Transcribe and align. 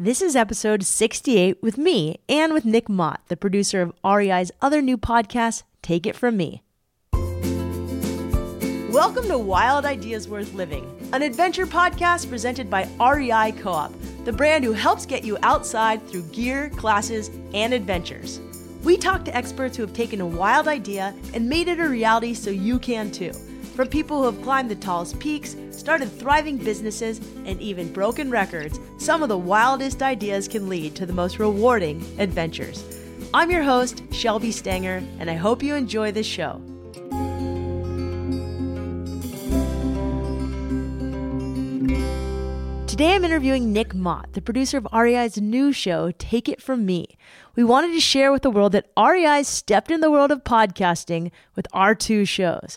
This 0.00 0.22
is 0.22 0.36
episode 0.36 0.84
68 0.84 1.60
with 1.60 1.76
me 1.76 2.20
and 2.28 2.52
with 2.52 2.64
Nick 2.64 2.88
Mott, 2.88 3.20
the 3.26 3.36
producer 3.36 3.82
of 3.82 3.92
REI's 4.04 4.52
other 4.62 4.80
new 4.80 4.96
podcast, 4.96 5.64
Take 5.82 6.06
It 6.06 6.14
From 6.14 6.36
Me. 6.36 6.62
Welcome 8.92 9.26
to 9.26 9.38
Wild 9.38 9.84
Ideas 9.84 10.28
Worth 10.28 10.54
Living, 10.54 10.86
an 11.12 11.22
adventure 11.22 11.66
podcast 11.66 12.28
presented 12.28 12.70
by 12.70 12.88
REI 13.00 13.50
Co 13.60 13.72
op, 13.72 13.92
the 14.24 14.32
brand 14.32 14.62
who 14.62 14.72
helps 14.72 15.04
get 15.04 15.24
you 15.24 15.36
outside 15.42 16.00
through 16.06 16.22
gear, 16.28 16.70
classes, 16.76 17.28
and 17.52 17.74
adventures. 17.74 18.40
We 18.84 18.98
talk 18.98 19.24
to 19.24 19.36
experts 19.36 19.76
who 19.76 19.82
have 19.82 19.94
taken 19.94 20.20
a 20.20 20.26
wild 20.26 20.68
idea 20.68 21.12
and 21.34 21.48
made 21.48 21.66
it 21.66 21.80
a 21.80 21.88
reality 21.88 22.34
so 22.34 22.50
you 22.50 22.78
can 22.78 23.10
too. 23.10 23.32
From 23.78 23.86
people 23.86 24.18
who 24.18 24.24
have 24.24 24.42
climbed 24.42 24.72
the 24.72 24.74
tallest 24.74 25.20
peaks, 25.20 25.54
started 25.70 26.10
thriving 26.10 26.56
businesses, 26.56 27.20
and 27.44 27.60
even 27.60 27.92
broken 27.92 28.28
records, 28.28 28.80
some 28.96 29.22
of 29.22 29.28
the 29.28 29.38
wildest 29.38 30.02
ideas 30.02 30.48
can 30.48 30.68
lead 30.68 30.96
to 30.96 31.06
the 31.06 31.12
most 31.12 31.38
rewarding 31.38 32.04
adventures. 32.18 32.82
I'm 33.32 33.52
your 33.52 33.62
host, 33.62 34.02
Shelby 34.10 34.50
Stanger, 34.50 35.00
and 35.20 35.30
I 35.30 35.34
hope 35.34 35.62
you 35.62 35.76
enjoy 35.76 36.10
this 36.10 36.26
show. 36.26 36.60
Today 42.88 43.14
I'm 43.14 43.24
interviewing 43.24 43.72
Nick 43.72 43.94
Mott, 43.94 44.32
the 44.32 44.42
producer 44.42 44.78
of 44.78 44.88
REI's 44.92 45.40
new 45.40 45.70
show, 45.70 46.10
Take 46.18 46.48
It 46.48 46.60
From 46.60 46.84
Me. 46.84 47.16
We 47.54 47.62
wanted 47.62 47.92
to 47.92 48.00
share 48.00 48.32
with 48.32 48.42
the 48.42 48.50
world 48.50 48.72
that 48.72 48.90
REI 48.98 49.44
stepped 49.44 49.92
in 49.92 50.00
the 50.00 50.10
world 50.10 50.32
of 50.32 50.42
podcasting 50.42 51.30
with 51.54 51.68
our 51.72 51.94
two 51.94 52.24
shows. 52.24 52.76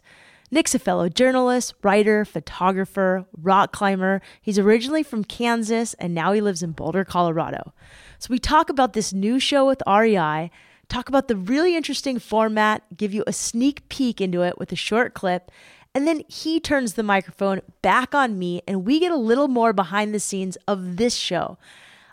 Nick's 0.53 0.75
a 0.75 0.79
fellow 0.79 1.07
journalist, 1.07 1.73
writer, 1.81 2.25
photographer, 2.25 3.25
rock 3.41 3.71
climber. 3.71 4.21
He's 4.41 4.59
originally 4.59 5.01
from 5.01 5.23
Kansas 5.23 5.93
and 5.93 6.13
now 6.13 6.33
he 6.33 6.41
lives 6.41 6.61
in 6.61 6.73
Boulder, 6.73 7.05
Colorado. 7.05 7.73
So 8.19 8.27
we 8.29 8.37
talk 8.37 8.69
about 8.69 8.91
this 8.91 9.13
new 9.13 9.39
show 9.39 9.65
with 9.65 9.81
REI, 9.87 10.51
talk 10.89 11.07
about 11.07 11.29
the 11.29 11.37
really 11.37 11.77
interesting 11.77 12.19
format, 12.19 12.83
give 12.97 13.13
you 13.13 13.23
a 13.25 13.31
sneak 13.31 13.87
peek 13.87 14.19
into 14.19 14.41
it 14.41 14.59
with 14.59 14.73
a 14.73 14.75
short 14.75 15.13
clip, 15.13 15.49
and 15.95 16.05
then 16.05 16.23
he 16.27 16.59
turns 16.59 16.93
the 16.93 17.03
microphone 17.03 17.61
back 17.81 18.13
on 18.13 18.37
me, 18.37 18.61
and 18.67 18.85
we 18.85 18.99
get 18.99 19.11
a 19.11 19.17
little 19.17 19.47
more 19.47 19.73
behind 19.73 20.13
the 20.13 20.19
scenes 20.19 20.57
of 20.67 20.97
this 20.97 21.15
show. 21.15 21.57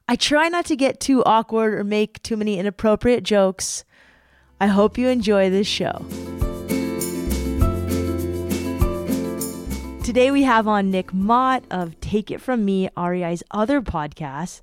I 0.09 0.17
try 0.17 0.49
not 0.49 0.65
to 0.67 0.77
get 0.77 1.01
too 1.01 1.23
awkward 1.25 1.75
or 1.75 1.85
make 1.85 2.23
too 2.23 2.37
many 2.37 2.59
inappropriate 2.59 3.25
jokes. 3.25 3.85
I 4.61 4.69
hope 4.69 4.97
you 4.97 5.09
enjoy 5.09 5.51
this 5.51 5.67
show. 5.67 6.05
Today 10.09 10.31
we 10.31 10.45
have 10.45 10.67
on 10.67 10.91
Nick 10.91 11.13
Mott 11.13 11.65
of 11.71 12.01
Take 12.01 12.31
It 12.31 12.41
From 12.41 12.65
Me, 12.65 12.89
REI's 12.97 13.43
other 13.51 13.83
podcast. 13.83 14.63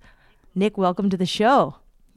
Nick, 0.56 0.76
welcome 0.76 1.08
to 1.12 1.18
the 1.18 1.28
show. 1.28 1.76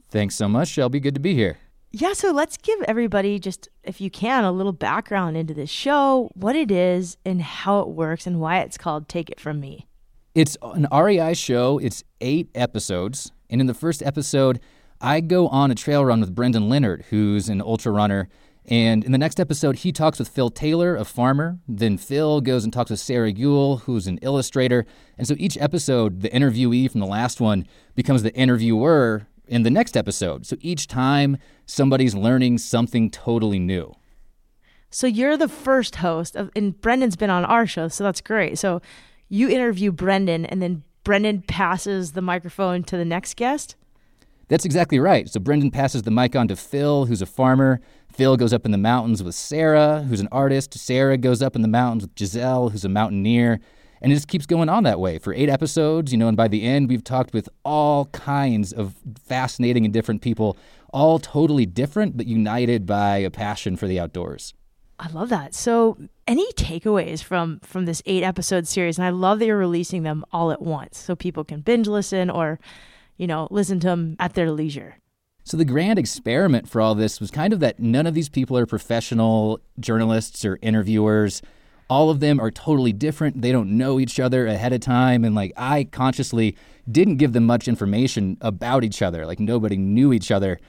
Thanks 0.09 0.33
so 0.33 0.49
much, 0.49 0.69
Shelby. 0.69 0.99
Good 0.99 1.13
to 1.13 1.19
be 1.19 1.35
here. 1.35 1.59
Yeah, 1.91 2.13
so 2.13 2.31
let's 2.31 2.57
give 2.57 2.81
everybody 2.87 3.37
just, 3.37 3.69
if 3.83 4.01
you 4.01 4.09
can, 4.09 4.45
a 4.45 4.51
little 4.51 4.73
background 4.73 5.37
into 5.37 5.53
this 5.53 5.69
show, 5.69 6.31
what 6.33 6.55
it 6.55 6.71
is, 6.71 7.17
and 7.23 7.39
how 7.39 7.81
it 7.81 7.89
works, 7.89 8.25
and 8.25 8.41
why 8.41 8.61
it's 8.61 8.79
called 8.79 9.07
Take 9.07 9.29
It 9.29 9.39
From 9.39 9.59
Me. 9.59 9.85
It's 10.33 10.57
an 10.63 10.87
REI 10.91 11.35
show. 11.35 11.77
It's 11.77 12.03
eight 12.21 12.49
episodes. 12.55 13.31
And 13.47 13.61
in 13.61 13.67
the 13.67 13.75
first 13.75 14.01
episode, 14.01 14.59
I 15.01 15.21
go 15.21 15.47
on 15.49 15.69
a 15.69 15.75
trail 15.75 16.03
run 16.03 16.19
with 16.19 16.33
Brendan 16.33 16.67
Leonard, 16.67 17.05
who's 17.11 17.47
an 17.47 17.61
ultra 17.61 17.91
runner. 17.91 18.27
And 18.69 19.03
in 19.03 19.11
the 19.11 19.17
next 19.17 19.39
episode, 19.39 19.77
he 19.77 19.91
talks 19.91 20.19
with 20.19 20.29
Phil 20.29 20.51
Taylor, 20.51 20.95
a 20.95 21.03
farmer. 21.03 21.57
Then 21.67 21.97
Phil 21.97 22.39
goes 22.39 22.63
and 22.63 22.71
talks 22.71 22.91
with 22.91 22.99
Sarah 22.99 23.33
Guell, 23.33 23.81
who's 23.81 24.05
an 24.05 24.19
illustrator. 24.21 24.85
And 25.17 25.27
so 25.27 25.35
each 25.39 25.57
episode, 25.57 26.21
the 26.21 26.29
interviewee 26.29 26.89
from 26.91 27.01
the 27.01 27.07
last 27.07 27.41
one 27.41 27.65
becomes 27.95 28.21
the 28.21 28.33
interviewer 28.35 29.25
in 29.47 29.63
the 29.63 29.71
next 29.71 29.97
episode. 29.97 30.45
So 30.45 30.55
each 30.61 30.87
time 30.87 31.37
somebody's 31.65 32.13
learning 32.13 32.59
something 32.59 33.09
totally 33.09 33.57
new. 33.57 33.91
So 34.91 35.07
you're 35.07 35.37
the 35.37 35.49
first 35.49 35.97
host 35.97 36.35
of, 36.35 36.51
and 36.55 36.79
Brendan's 36.79 37.15
been 37.15 37.31
on 37.31 37.45
our 37.45 37.65
show, 37.65 37.87
so 37.87 38.03
that's 38.03 38.21
great. 38.21 38.59
So 38.59 38.83
you 39.29 39.49
interview 39.49 39.91
Brendan, 39.91 40.45
and 40.45 40.61
then 40.61 40.83
Brendan 41.03 41.41
passes 41.41 42.11
the 42.11 42.21
microphone 42.21 42.83
to 42.83 42.97
the 42.97 43.05
next 43.05 43.35
guest. 43.35 43.75
That's 44.47 44.65
exactly 44.65 44.99
right. 44.99 45.29
So 45.29 45.39
Brendan 45.39 45.69
passes 45.71 46.03
the 46.03 46.11
mic 46.11 46.35
on 46.35 46.47
to 46.47 46.55
Phil, 46.55 47.05
who's 47.05 47.21
a 47.21 47.27
farmer. 47.27 47.81
Phil 48.11 48.37
goes 48.37 48.53
up 48.53 48.65
in 48.65 48.71
the 48.71 48.77
mountains 48.77 49.23
with 49.23 49.35
Sarah, 49.35 50.05
who's 50.07 50.19
an 50.19 50.27
artist. 50.31 50.73
Sarah 50.73 51.17
goes 51.17 51.41
up 51.41 51.55
in 51.55 51.61
the 51.61 51.67
mountains 51.67 52.03
with 52.03 52.17
Giselle, 52.17 52.69
who's 52.69 52.85
a 52.85 52.89
mountaineer. 52.89 53.59
And 54.01 54.11
it 54.11 54.15
just 54.15 54.27
keeps 54.27 54.45
going 54.45 54.69
on 54.69 54.83
that 54.83 54.99
way 54.99 55.19
for 55.19 55.33
eight 55.33 55.49
episodes, 55.49 56.11
you 56.11 56.17
know, 56.17 56.27
and 56.27 56.37
by 56.37 56.47
the 56.47 56.63
end, 56.63 56.89
we've 56.89 57.03
talked 57.03 57.33
with 57.33 57.49
all 57.65 58.05
kinds 58.07 58.71
of 58.71 58.95
fascinating 59.25 59.83
and 59.83 59.93
different 59.93 60.21
people, 60.21 60.57
all 60.93 61.19
totally 61.19 61.65
different, 61.65 62.15
but 62.15 62.25
united 62.25 62.85
by 62.85 63.17
a 63.17 63.29
passion 63.29 63.75
for 63.75 63.87
the 63.87 63.99
outdoors. 63.99 64.53
I 64.99 65.09
love 65.09 65.29
that. 65.29 65.53
So, 65.53 65.97
any 66.27 66.51
takeaways 66.53 67.23
from 67.23 67.59
from 67.61 67.85
this 67.85 68.01
eight 68.05 68.23
episode 68.23 68.67
series? 68.67 68.97
And 68.97 69.05
I 69.05 69.11
love 69.11 69.39
that 69.39 69.45
you're 69.45 69.57
releasing 69.57 70.03
them 70.03 70.25
all 70.31 70.51
at 70.51 70.61
once, 70.61 70.97
so 70.97 71.15
people 71.15 71.45
can 71.45 71.61
binge 71.61 71.87
listen 71.87 72.29
or, 72.29 72.59
you 73.17 73.25
know, 73.25 73.47
listen 73.49 73.79
to 73.81 73.87
them 73.87 74.17
at 74.19 74.33
their 74.33 74.51
leisure. 74.51 74.97
So 75.49 75.57
the 75.57 75.65
grand 75.65 75.97
experiment 75.97 76.69
for 76.69 76.79
all 76.79 76.93
this 76.93 77.19
was 77.19 77.31
kind 77.31 77.53
of 77.53 77.59
that 77.61 77.79
none 77.79 78.05
of 78.05 78.13
these 78.13 78.29
people 78.29 78.55
are 78.55 78.67
professional 78.67 79.59
journalists 79.79 80.45
or 80.45 80.59
interviewers 80.61 81.41
all 81.89 82.11
of 82.11 82.19
them 82.19 82.39
are 82.39 82.51
totally 82.51 82.93
different. 82.93 83.41
They 83.41 83.51
don't 83.51 83.75
know 83.75 83.99
each 83.99 84.19
other 84.19 84.45
ahead 84.45 84.73
of 84.73 84.81
time. 84.81 85.25
And 85.25 85.33
like, 85.33 85.51
I 85.57 85.85
consciously 85.85 86.55
didn't 86.89 87.17
give 87.17 87.33
them 87.33 87.45
much 87.45 87.67
information 87.67 88.37
about 88.41 88.83
each 88.83 89.01
other. 89.01 89.25
Like, 89.25 89.39
nobody 89.39 89.75
knew 89.75 90.13
each 90.13 90.29
other 90.29 90.59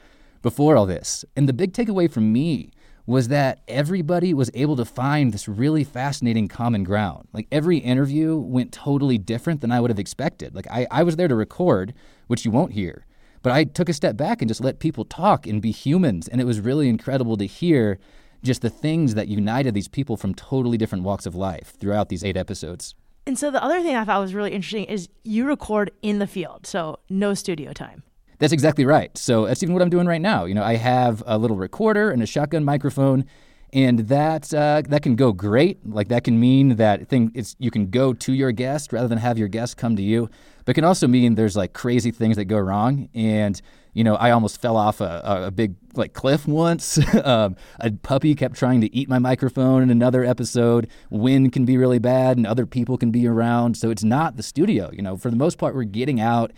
before 0.40 0.78
all 0.78 0.86
this. 0.86 1.24
And 1.36 1.46
the 1.46 1.52
big 1.52 1.74
takeaway 1.74 2.10
from 2.10 2.32
me 2.32 2.70
was 3.04 3.28
that 3.28 3.60
everybody 3.68 4.32
was 4.32 4.50
able 4.54 4.76
to 4.76 4.86
find 4.86 5.34
this 5.34 5.46
really 5.46 5.84
fascinating 5.84 6.48
common 6.48 6.84
ground. 6.84 7.28
Like, 7.34 7.48
every 7.52 7.76
interview 7.76 8.36
went 8.38 8.72
totally 8.72 9.18
different 9.18 9.60
than 9.60 9.72
I 9.72 9.80
would 9.80 9.90
have 9.90 9.98
expected. 9.98 10.54
Like, 10.54 10.68
I, 10.70 10.86
I 10.90 11.02
was 11.02 11.16
there 11.16 11.28
to 11.28 11.34
record, 11.34 11.92
which 12.28 12.46
you 12.46 12.50
won't 12.50 12.72
hear. 12.72 13.04
But 13.42 13.52
I 13.52 13.64
took 13.64 13.88
a 13.88 13.94
step 13.94 14.16
back 14.16 14.42
and 14.42 14.48
just 14.48 14.62
let 14.62 14.78
people 14.78 15.04
talk 15.04 15.46
and 15.46 15.62
be 15.62 15.70
humans. 15.70 16.28
And 16.28 16.40
it 16.40 16.44
was 16.44 16.60
really 16.60 16.88
incredible 16.88 17.36
to 17.38 17.46
hear 17.46 17.98
just 18.42 18.62
the 18.62 18.70
things 18.70 19.14
that 19.14 19.28
united 19.28 19.74
these 19.74 19.88
people 19.88 20.16
from 20.16 20.34
totally 20.34 20.78
different 20.78 21.04
walks 21.04 21.26
of 21.26 21.34
life 21.34 21.74
throughout 21.78 22.08
these 22.08 22.24
eight 22.24 22.36
episodes. 22.36 22.94
And 23.26 23.38
so 23.38 23.50
the 23.50 23.62
other 23.62 23.82
thing 23.82 23.94
I 23.96 24.04
thought 24.04 24.20
was 24.20 24.34
really 24.34 24.52
interesting 24.52 24.84
is 24.84 25.08
you 25.24 25.46
record 25.46 25.90
in 26.02 26.18
the 26.18 26.26
field, 26.26 26.66
so 26.66 26.98
no 27.08 27.34
studio 27.34 27.72
time. 27.72 28.02
That's 28.38 28.52
exactly 28.52 28.86
right. 28.86 29.16
So 29.18 29.46
that's 29.46 29.62
even 29.62 29.74
what 29.74 29.82
I'm 29.82 29.90
doing 29.90 30.06
right 30.06 30.20
now. 30.20 30.46
You 30.46 30.54
know, 30.54 30.64
I 30.64 30.76
have 30.76 31.22
a 31.26 31.36
little 31.36 31.58
recorder 31.58 32.10
and 32.10 32.22
a 32.22 32.26
shotgun 32.26 32.64
microphone, 32.64 33.26
and 33.72 34.00
that 34.08 34.52
uh, 34.52 34.82
that 34.88 35.02
can 35.02 35.16
go 35.16 35.32
great. 35.32 35.78
Like 35.86 36.08
that 36.08 36.24
can 36.24 36.38
mean 36.40 36.76
that 36.76 37.08
thing 37.08 37.30
it's 37.34 37.56
you 37.58 37.70
can 37.70 37.90
go 37.90 38.12
to 38.12 38.32
your 38.32 38.52
guest 38.52 38.92
rather 38.92 39.08
than 39.08 39.18
have 39.18 39.38
your 39.38 39.48
guest 39.48 39.76
come 39.76 39.96
to 39.96 40.02
you. 40.02 40.28
But 40.64 40.72
it 40.72 40.74
can 40.74 40.84
also 40.84 41.06
mean 41.06 41.34
there's 41.34 41.56
like 41.56 41.72
crazy 41.72 42.10
things 42.10 42.36
that 42.36 42.46
go 42.46 42.58
wrong, 42.58 43.08
and 43.14 43.60
you 43.92 44.04
know, 44.04 44.14
I 44.14 44.30
almost 44.30 44.60
fell 44.60 44.76
off 44.76 45.00
a, 45.00 45.22
a 45.46 45.50
big 45.50 45.74
like 45.94 46.12
cliff 46.12 46.46
once. 46.46 46.98
um, 47.24 47.56
a 47.80 47.90
puppy 47.90 48.34
kept 48.34 48.56
trying 48.56 48.80
to 48.82 48.94
eat 48.94 49.08
my 49.08 49.18
microphone 49.18 49.82
in 49.82 49.90
another 49.90 50.24
episode. 50.24 50.88
Wind 51.10 51.52
can 51.52 51.64
be 51.64 51.76
really 51.76 51.98
bad, 51.98 52.36
and 52.36 52.46
other 52.46 52.66
people 52.66 52.96
can 52.96 53.10
be 53.10 53.26
around. 53.26 53.76
So 53.76 53.90
it's 53.90 54.04
not 54.04 54.36
the 54.36 54.42
studio. 54.42 54.90
You 54.92 55.02
know, 55.02 55.16
for 55.16 55.30
the 55.30 55.36
most 55.36 55.58
part, 55.58 55.74
we're 55.74 55.84
getting 55.84 56.20
out. 56.20 56.52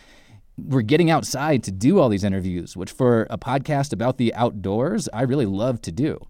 We're 0.59 0.83
getting 0.83 1.11
outside 1.11 1.63
to 1.65 1.73
do 1.73 1.99
all 1.99 2.11
these 2.11 2.25
interviews, 2.25 2.77
which 2.77 2.93
for 2.93 3.27
a 3.31 3.39
podcast 3.39 3.93
about 3.93 4.19
the 4.19 4.35
outdoors, 4.35 5.09
I 5.13 5.23
really 5.23 5.47
love 5.47 5.81
to 5.83 5.93
do 5.93 6.27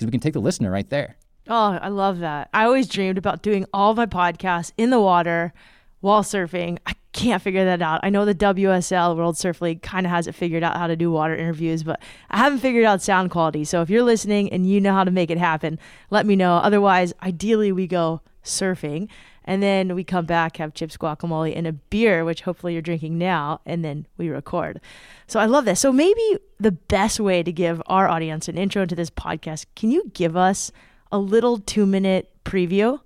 because 0.00 0.06
we 0.06 0.12
can 0.12 0.20
take 0.20 0.32
the 0.32 0.40
listener 0.40 0.70
right 0.70 0.88
there. 0.88 1.16
Oh, 1.46 1.78
I 1.80 1.88
love 1.88 2.20
that. 2.20 2.48
I 2.54 2.64
always 2.64 2.88
dreamed 2.88 3.18
about 3.18 3.42
doing 3.42 3.66
all 3.72 3.94
my 3.94 4.06
podcasts 4.06 4.72
in 4.78 4.88
the 4.88 5.00
water 5.00 5.52
while 6.00 6.22
surfing. 6.22 6.78
I 6.86 6.94
can't 7.12 7.42
figure 7.42 7.66
that 7.66 7.82
out. 7.82 8.00
I 8.02 8.08
know 8.08 8.24
the 8.24 8.34
WSL 8.34 9.14
World 9.14 9.36
Surf 9.36 9.60
League 9.60 9.82
kind 9.82 10.06
of 10.06 10.10
has 10.10 10.26
it 10.26 10.34
figured 10.34 10.62
out 10.62 10.78
how 10.78 10.86
to 10.86 10.96
do 10.96 11.10
water 11.10 11.36
interviews, 11.36 11.82
but 11.82 12.00
I 12.30 12.38
haven't 12.38 12.60
figured 12.60 12.84
out 12.84 13.02
sound 13.02 13.30
quality. 13.30 13.64
So 13.64 13.82
if 13.82 13.90
you're 13.90 14.02
listening 14.02 14.50
and 14.52 14.66
you 14.66 14.80
know 14.80 14.94
how 14.94 15.04
to 15.04 15.10
make 15.10 15.30
it 15.30 15.38
happen, 15.38 15.78
let 16.08 16.24
me 16.24 16.34
know. 16.34 16.54
Otherwise, 16.54 17.12
ideally 17.22 17.70
we 17.70 17.86
go 17.86 18.22
surfing 18.42 19.08
and 19.44 19.62
then 19.62 19.94
we 19.94 20.04
come 20.04 20.26
back, 20.26 20.58
have 20.58 20.74
chips, 20.74 20.96
guacamole, 20.96 21.56
and 21.56 21.66
a 21.66 21.72
beer, 21.72 22.24
which 22.24 22.42
hopefully 22.42 22.74
you're 22.74 22.82
drinking 22.82 23.18
now, 23.18 23.60
and 23.64 23.84
then 23.84 24.06
we 24.16 24.28
record. 24.28 24.80
So 25.26 25.40
I 25.40 25.46
love 25.46 25.64
this. 25.64 25.80
So 25.80 25.92
maybe 25.92 26.38
the 26.58 26.72
best 26.72 27.20
way 27.20 27.42
to 27.42 27.52
give 27.52 27.82
our 27.86 28.08
audience 28.08 28.48
an 28.48 28.58
intro 28.58 28.82
into 28.82 28.94
this 28.94 29.10
podcast, 29.10 29.66
can 29.76 29.90
you 29.90 30.10
give 30.12 30.36
us 30.36 30.70
a 31.10 31.18
little 31.18 31.58
two 31.58 31.86
minute 31.86 32.30
preview? 32.44 33.00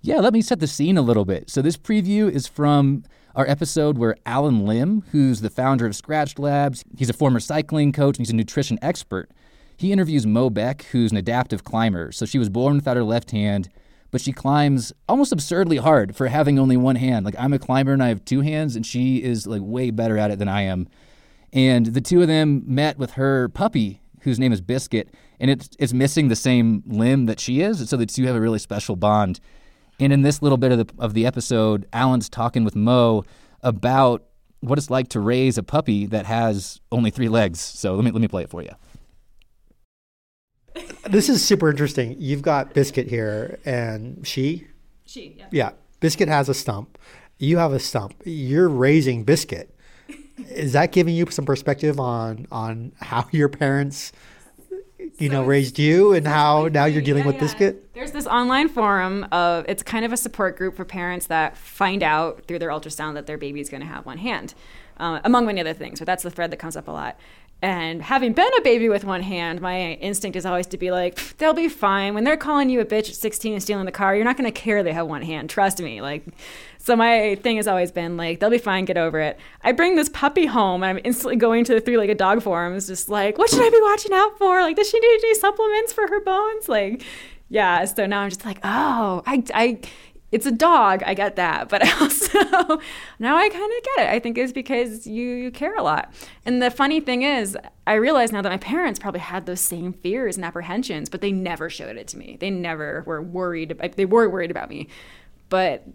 Yeah, 0.00 0.18
let 0.18 0.32
me 0.32 0.42
set 0.42 0.58
the 0.58 0.66
scene 0.66 0.98
a 0.98 1.02
little 1.02 1.24
bit. 1.24 1.48
So 1.48 1.62
this 1.62 1.76
preview 1.76 2.30
is 2.30 2.48
from 2.48 3.04
our 3.36 3.48
episode 3.48 3.98
where 3.98 4.16
Allen 4.26 4.66
Lim, 4.66 5.04
who's 5.12 5.40
the 5.40 5.48
founder 5.48 5.86
of 5.86 5.92
Skratch 5.92 6.38
Labs, 6.38 6.84
he's 6.96 7.08
a 7.08 7.14
former 7.14 7.40
cycling 7.40 7.92
coach 7.92 8.18
and 8.18 8.26
he's 8.26 8.32
a 8.32 8.36
nutrition 8.36 8.78
expert. 8.82 9.30
He 9.76 9.92
interviews 9.92 10.26
Mo 10.26 10.50
Beck, 10.50 10.82
who's 10.92 11.12
an 11.12 11.16
adaptive 11.16 11.64
climber. 11.64 12.12
So 12.12 12.26
she 12.26 12.38
was 12.38 12.48
born 12.48 12.76
without 12.76 12.96
her 12.96 13.04
left 13.04 13.30
hand, 13.30 13.68
but 14.12 14.20
she 14.20 14.32
climbs 14.32 14.92
almost 15.08 15.32
absurdly 15.32 15.78
hard 15.78 16.14
for 16.14 16.28
having 16.28 16.58
only 16.58 16.76
one 16.76 16.96
hand. 16.96 17.24
Like 17.26 17.34
I'm 17.38 17.52
a 17.52 17.58
climber 17.58 17.92
and 17.92 18.02
I 18.02 18.08
have 18.08 18.24
two 18.24 18.42
hands, 18.42 18.76
and 18.76 18.86
she 18.86 19.22
is 19.22 19.46
like 19.46 19.62
way 19.64 19.90
better 19.90 20.16
at 20.16 20.30
it 20.30 20.38
than 20.38 20.48
I 20.48 20.62
am. 20.62 20.86
And 21.52 21.86
the 21.86 22.00
two 22.00 22.22
of 22.22 22.28
them 22.28 22.62
met 22.66 22.98
with 22.98 23.12
her 23.12 23.48
puppy, 23.48 24.02
whose 24.20 24.38
name 24.38 24.52
is 24.52 24.60
Biscuit, 24.60 25.12
and 25.40 25.50
it's 25.50 25.70
it's 25.80 25.92
missing 25.92 26.28
the 26.28 26.36
same 26.36 26.84
limb 26.86 27.26
that 27.26 27.40
she 27.40 27.62
is, 27.62 27.88
so 27.88 27.96
the 27.96 28.06
two 28.06 28.26
have 28.26 28.36
a 28.36 28.40
really 28.40 28.60
special 28.60 28.94
bond. 28.94 29.40
And 29.98 30.12
in 30.12 30.22
this 30.22 30.42
little 30.42 30.58
bit 30.58 30.72
of 30.72 30.78
the 30.78 30.94
of 30.98 31.14
the 31.14 31.26
episode, 31.26 31.86
Allen's 31.92 32.28
talking 32.28 32.64
with 32.64 32.76
Mo 32.76 33.24
about 33.62 34.24
what 34.60 34.78
it's 34.78 34.90
like 34.90 35.08
to 35.08 35.20
raise 35.20 35.58
a 35.58 35.62
puppy 35.62 36.06
that 36.06 36.26
has 36.26 36.80
only 36.92 37.10
three 37.10 37.28
legs. 37.28 37.60
So 37.60 37.94
let 37.94 38.04
me 38.04 38.10
let 38.10 38.20
me 38.20 38.28
play 38.28 38.42
it 38.42 38.50
for 38.50 38.62
you. 38.62 38.70
This 41.08 41.28
is 41.28 41.44
super 41.44 41.68
interesting. 41.70 42.16
You've 42.18 42.42
got 42.42 42.74
Biscuit 42.74 43.06
here, 43.08 43.58
and 43.64 44.26
she. 44.26 44.66
She, 45.04 45.34
yeah. 45.36 45.46
Yeah, 45.50 45.70
Biscuit 46.00 46.28
has 46.28 46.48
a 46.48 46.54
stump. 46.54 46.98
You 47.38 47.58
have 47.58 47.72
a 47.72 47.78
stump. 47.78 48.14
You're 48.24 48.68
raising 48.68 49.24
Biscuit. 49.24 49.74
Is 50.48 50.72
that 50.72 50.92
giving 50.92 51.14
you 51.14 51.26
some 51.30 51.44
perspective 51.44 52.00
on 52.00 52.46
on 52.50 52.92
how 53.00 53.26
your 53.32 53.48
parents, 53.48 54.12
you 55.18 55.28
know, 55.28 55.44
raised 55.44 55.78
you 55.78 56.14
and 56.14 56.26
how 56.26 56.68
now 56.68 56.86
you're 56.86 57.02
dealing 57.02 57.22
Yeah, 57.22 57.26
with 57.26 57.34
yeah. 57.36 57.40
Biscuit? 57.42 57.94
There's 57.94 58.12
this 58.12 58.26
online 58.26 58.68
forum 58.68 59.26
of 59.32 59.66
it's 59.68 59.82
kind 59.82 60.04
of 60.04 60.12
a 60.12 60.16
support 60.16 60.56
group 60.56 60.76
for 60.76 60.84
parents 60.84 61.26
that 61.26 61.56
find 61.56 62.02
out 62.02 62.46
through 62.46 62.60
their 62.60 62.70
ultrasound 62.70 63.14
that 63.14 63.26
their 63.26 63.38
baby's 63.38 63.68
going 63.68 63.82
to 63.82 63.86
have 63.86 64.06
one 64.06 64.18
hand, 64.18 64.54
uh, 64.96 65.20
among 65.24 65.46
many 65.46 65.60
other 65.60 65.74
things. 65.74 65.98
But 65.98 66.06
that's 66.06 66.22
the 66.22 66.30
thread 66.30 66.50
that 66.52 66.58
comes 66.58 66.76
up 66.76 66.88
a 66.88 66.92
lot. 66.92 67.18
And 67.62 68.02
having 68.02 68.32
been 68.32 68.50
a 68.58 68.60
baby 68.62 68.88
with 68.88 69.04
one 69.04 69.22
hand, 69.22 69.60
my 69.60 69.92
instinct 69.92 70.36
is 70.36 70.44
always 70.44 70.66
to 70.66 70.76
be 70.76 70.90
like, 70.90 71.36
they'll 71.38 71.54
be 71.54 71.68
fine. 71.68 72.12
When 72.12 72.24
they're 72.24 72.36
calling 72.36 72.68
you 72.68 72.80
a 72.80 72.84
bitch 72.84 73.08
at 73.08 73.14
16 73.14 73.52
and 73.52 73.62
stealing 73.62 73.86
the 73.86 73.92
car, 73.92 74.16
you're 74.16 74.24
not 74.24 74.36
going 74.36 74.52
to 74.52 74.60
care 74.60 74.82
they 74.82 74.92
have 74.92 75.06
one 75.06 75.22
hand. 75.22 75.48
Trust 75.48 75.80
me. 75.80 76.00
Like, 76.00 76.24
so 76.78 76.96
my 76.96 77.36
thing 77.36 77.58
has 77.58 77.68
always 77.68 77.92
been 77.92 78.16
like, 78.16 78.40
they'll 78.40 78.50
be 78.50 78.58
fine. 78.58 78.84
Get 78.84 78.96
over 78.96 79.20
it. 79.20 79.38
I 79.62 79.70
bring 79.70 79.94
this 79.94 80.08
puppy 80.08 80.46
home, 80.46 80.82
and 80.82 80.98
I'm 80.98 81.04
instantly 81.04 81.36
going 81.36 81.64
to 81.66 81.74
the 81.74 81.80
three-legged 81.80 82.18
dog 82.18 82.42
forums, 82.42 82.88
just 82.88 83.08
like, 83.08 83.38
what 83.38 83.48
should 83.48 83.62
I 83.62 83.70
be 83.70 83.80
watching 83.80 84.12
out 84.12 84.36
for? 84.38 84.60
Like, 84.60 84.74
does 84.74 84.90
she 84.90 84.98
need 84.98 85.20
any 85.22 85.34
supplements 85.36 85.92
for 85.92 86.08
her 86.08 86.20
bones? 86.20 86.68
Like, 86.68 87.04
yeah. 87.48 87.84
So 87.84 88.06
now 88.06 88.22
I'm 88.22 88.30
just 88.30 88.44
like, 88.44 88.58
oh, 88.64 89.22
I, 89.24 89.44
I, 89.54 89.78
it's 90.32 90.46
a 90.46 90.50
dog. 90.50 91.02
I 91.04 91.12
get 91.12 91.36
that, 91.36 91.68
but 91.68 91.84
I 91.84 91.92
also 92.00 92.80
now 93.18 93.36
I 93.36 93.48
kind 93.50 93.72
of 93.78 93.84
get 93.96 94.06
it. 94.06 94.10
I 94.10 94.18
think 94.18 94.38
it's 94.38 94.52
because 94.52 95.06
you 95.06 95.28
you 95.28 95.50
care 95.50 95.76
a 95.76 95.82
lot. 95.82 96.12
And 96.46 96.60
the 96.60 96.70
funny 96.70 97.00
thing 97.00 97.22
is, 97.22 97.56
I 97.86 97.94
realize 97.94 98.32
now 98.32 98.42
that 98.42 98.48
my 98.48 98.56
parents 98.56 98.98
probably 98.98 99.20
had 99.20 99.46
those 99.46 99.60
same 99.60 99.92
fears 99.92 100.36
and 100.36 100.44
apprehensions, 100.44 101.08
but 101.10 101.20
they 101.20 101.30
never 101.30 101.68
showed 101.68 101.96
it 101.96 102.08
to 102.08 102.18
me. 102.18 102.38
They 102.40 102.50
never 102.50 103.04
were 103.06 103.22
worried. 103.22 103.78
They 103.96 104.06
were 104.06 104.28
worried 104.28 104.50
about 104.50 104.70
me, 104.70 104.88
but 105.50 105.86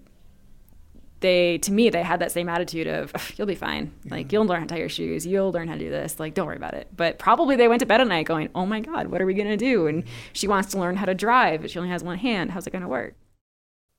they 1.19 1.57
to 1.57 1.71
me 1.71 1.89
they 1.89 2.03
had 2.03 2.19
that 2.19 2.31
same 2.31 2.47
attitude 2.47 2.85
of 2.85 3.11
you'll 3.37 3.47
be 3.47 3.55
fine 3.55 3.91
like 4.07 4.31
you'll 4.31 4.45
learn 4.45 4.59
how 4.59 4.67
to 4.67 4.73
tie 4.75 4.79
your 4.79 4.87
shoes 4.87 5.25
you'll 5.25 5.51
learn 5.51 5.67
how 5.67 5.73
to 5.73 5.79
do 5.79 5.89
this 5.89 6.19
like 6.19 6.35
don't 6.35 6.45
worry 6.45 6.55
about 6.55 6.75
it 6.75 6.87
but 6.95 7.17
probably 7.17 7.55
they 7.55 7.67
went 7.67 7.79
to 7.79 7.87
bed 7.87 7.99
at 7.99 8.07
night 8.07 8.27
going 8.27 8.49
oh 8.53 8.67
my 8.67 8.79
god 8.79 9.07
what 9.07 9.19
are 9.19 9.25
we 9.25 9.33
going 9.33 9.47
to 9.47 9.57
do 9.57 9.87
and 9.87 10.03
she 10.31 10.47
wants 10.47 10.69
to 10.69 10.77
learn 10.77 10.95
how 10.95 11.05
to 11.05 11.15
drive 11.15 11.61
but 11.61 11.71
she 11.71 11.79
only 11.79 11.89
has 11.89 12.03
one 12.03 12.19
hand 12.19 12.51
how's 12.51 12.67
it 12.67 12.71
going 12.71 12.83
to 12.83 12.87
work 12.87 13.15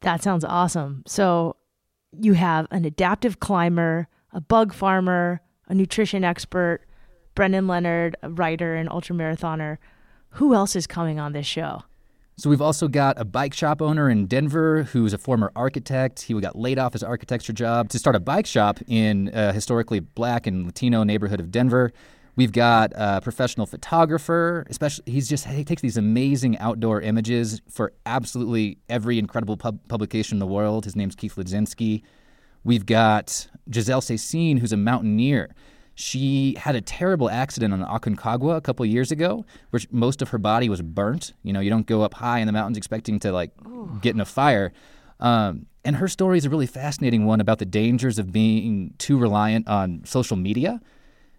That 0.03 0.23
sounds 0.23 0.45
awesome. 0.45 1.03
So 1.07 1.57
you 2.13 2.35
have 2.35 2.67
an 2.71 2.85
adaptive 2.85 3.41
climber, 3.41 4.09
a 4.33 4.41
bug 4.41 4.73
farmer, 4.73 5.41
a 5.69 5.75
nutrition 5.75 6.25
expert, 6.25 6.81
Brendan 7.35 7.67
Leonard, 7.67 8.17
a 8.23 8.31
writer 8.31 8.75
and 8.75 8.89
ultramarathoner. 8.89 9.79
Who 10.33 10.55
else 10.55 10.77
is 10.77 10.87
coming 10.87 11.19
on 11.19 11.33
this 11.33 11.47
show? 11.47 11.83
So 12.37 12.49
we've 12.49 12.63
also 12.63 12.87
got 12.87 13.21
a 13.21 13.25
bike 13.25 13.53
shop 13.53 13.83
owner 13.83 14.09
in 14.09 14.27
Denver 14.27 14.85
who's 14.85 15.13
a 15.13 15.19
former 15.19 15.51
architect. 15.57 16.23
He 16.23 16.41
got 16.41 16.57
laid 16.57 16.79
off 16.79 16.93
his 16.93 17.03
architecture 17.03 17.53
job 17.53 17.89
to 17.89 17.99
start 17.99 18.15
a 18.15 18.21
bike 18.21 18.47
shop 18.47 18.79
in 18.87 19.31
a 19.35 19.53
historically 19.53 19.99
black 19.99 20.47
and 20.47 20.65
Latino 20.65 21.03
neighborhood 21.03 21.41
of 21.41 21.51
Denver. 21.51 21.93
We've 22.39 22.53
got 22.53 22.93
a 22.95 23.21
professional 23.21 23.67
photographer, 23.67 24.65
especially 24.71 25.11
he's 25.11 25.29
just 25.29 25.45
he 25.45 25.65
takes 25.65 25.83
these 25.83 25.97
amazing 25.97 26.57
outdoor 26.59 27.01
images 27.01 27.61
for 27.69 27.93
absolutely 28.07 28.79
every 28.89 29.19
incredible 29.19 29.57
pub- 29.57 29.81
publication 29.89 30.37
in 30.37 30.39
the 30.39 30.47
world. 30.47 30.85
His 30.85 30.95
name's 30.95 31.17
Keith 31.17 31.35
Ladzinski. 31.35 32.05
We've 32.63 32.87
got 32.87 33.49
Giselle 33.75 34.01
Cecine, 34.01 34.61
who's 34.61 34.73
a 34.73 34.77
mountaineer. 34.77 35.53
She 35.97 36.55
had 36.57 36.77
a 36.77 36.81
terrible 36.81 37.29
accident 37.29 37.75
on 37.75 37.81
Aconcagua 37.81 38.57
a 38.57 38.61
couple 38.61 38.87
years 38.87 39.11
ago, 39.11 39.45
where 39.71 39.81
most 39.91 40.23
of 40.23 40.29
her 40.29 40.39
body 40.39 40.69
was 40.69 40.81
burnt. 40.81 41.33
You 41.43 41.53
know, 41.53 41.59
you 41.59 41.71
don't 41.71 41.89
go 41.89 42.03
up 42.03 42.15
high 42.15 42.39
in 42.39 42.47
the 42.47 42.53
mountains 42.53 42.79
expecting 42.79 43.19
to 43.19 43.33
like 43.33 43.51
get 44.01 44.15
in 44.15 44.21
a 44.21 44.25
fire. 44.25 44.73
Um, 45.19 45.67
and 45.85 45.97
her 45.97 46.07
story 46.07 46.39
is 46.39 46.45
a 46.45 46.51
really 46.51 46.69
fascinating 46.69 47.27
one 47.27 47.41
about 47.41 47.59
the 47.59 47.67
dangers 47.67 48.17
of 48.17 48.31
being 48.31 48.95
too 48.99 49.19
reliant 49.19 49.67
on 49.67 50.03
social 50.05 50.37
media. 50.37 50.81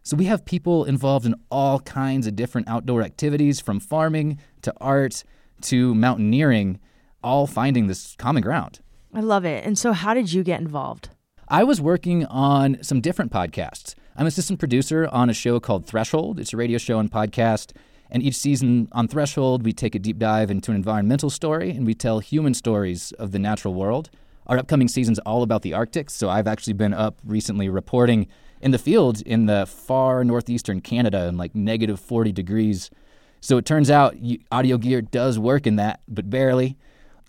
So 0.04 0.16
we 0.16 0.26
have 0.26 0.46
people 0.46 0.86
involved 0.86 1.26
in 1.26 1.36
all 1.52 1.80
kinds 1.82 2.26
of 2.28 2.36
different 2.36 2.68
outdoor 2.68 3.02
activities, 3.04 3.60
from 3.60 3.80
farming 3.80 4.40
to 4.62 4.74
art 4.80 5.24
to 5.62 5.94
mountaineering, 5.94 6.80
all 7.24 7.48
finding 7.48 7.88
this 7.88 8.16
common 8.18 8.42
ground. 8.42 8.80
I 9.14 9.22
love 9.22 9.46
it. 9.46 9.66
And 9.66 9.78
so, 9.78 9.94
how 9.94 10.14
did 10.14 10.32
you 10.32 10.44
get 10.44 10.62
involved? 10.62 11.10
I 11.48 11.64
was 11.64 11.82
working 11.82 12.26
on 12.26 12.78
some 12.84 13.02
different 13.02 13.32
podcasts. 13.32 13.96
I'm 14.16 14.28
assistant 14.28 14.60
producer 14.60 15.10
on 15.12 15.30
a 15.30 15.34
show 15.34 15.60
called 15.60 15.86
Threshold. 15.86 16.40
It's 16.40 16.54
a 16.54 16.58
radio 16.58 16.78
show 16.78 17.00
and 17.00 17.12
podcast. 17.12 17.72
And 18.12 18.24
each 18.24 18.36
season 18.36 18.88
on 18.92 19.08
Threshold, 19.08 19.64
we 19.64 19.74
take 19.74 19.96
a 19.96 20.00
deep 20.00 20.18
dive 20.18 20.52
into 20.52 20.72
an 20.72 20.78
environmental 20.78 21.30
story 21.30 21.72
and 21.72 21.86
we 21.86 21.94
tell 21.94 22.20
human 22.20 22.54
stories 22.54 23.12
of 23.14 23.32
the 23.32 23.40
natural 23.40 23.74
world. 23.74 24.10
Our 24.48 24.58
upcoming 24.58 24.88
season's 24.88 25.20
all 25.20 25.44
about 25.44 25.62
the 25.62 25.74
Arctic, 25.74 26.10
so 26.10 26.30
I've 26.30 26.48
actually 26.48 26.74
been 26.74 26.94
up 26.94 27.20
recently 27.24 27.70
reporting 27.70 28.28
in 28.62 28.72
the 28.72 28.78
field 28.78 29.22
in 29.22 29.46
the 29.46 29.66
far 29.66 30.24
northeastern 30.24 30.82
Canada 30.82 31.28
in 31.28 31.38
like 31.38 31.56
negative 31.56 32.00
40 32.00 32.32
degrees. 32.32 32.90
So 33.42 33.58
it 33.58 33.66
turns 33.66 33.90
out 33.90 34.16
audio 34.52 34.78
gear 34.78 35.02
does 35.02 35.40
work 35.40 35.66
in 35.66 35.78
that, 35.78 36.02
but 36.08 36.30
barely. 36.30 36.78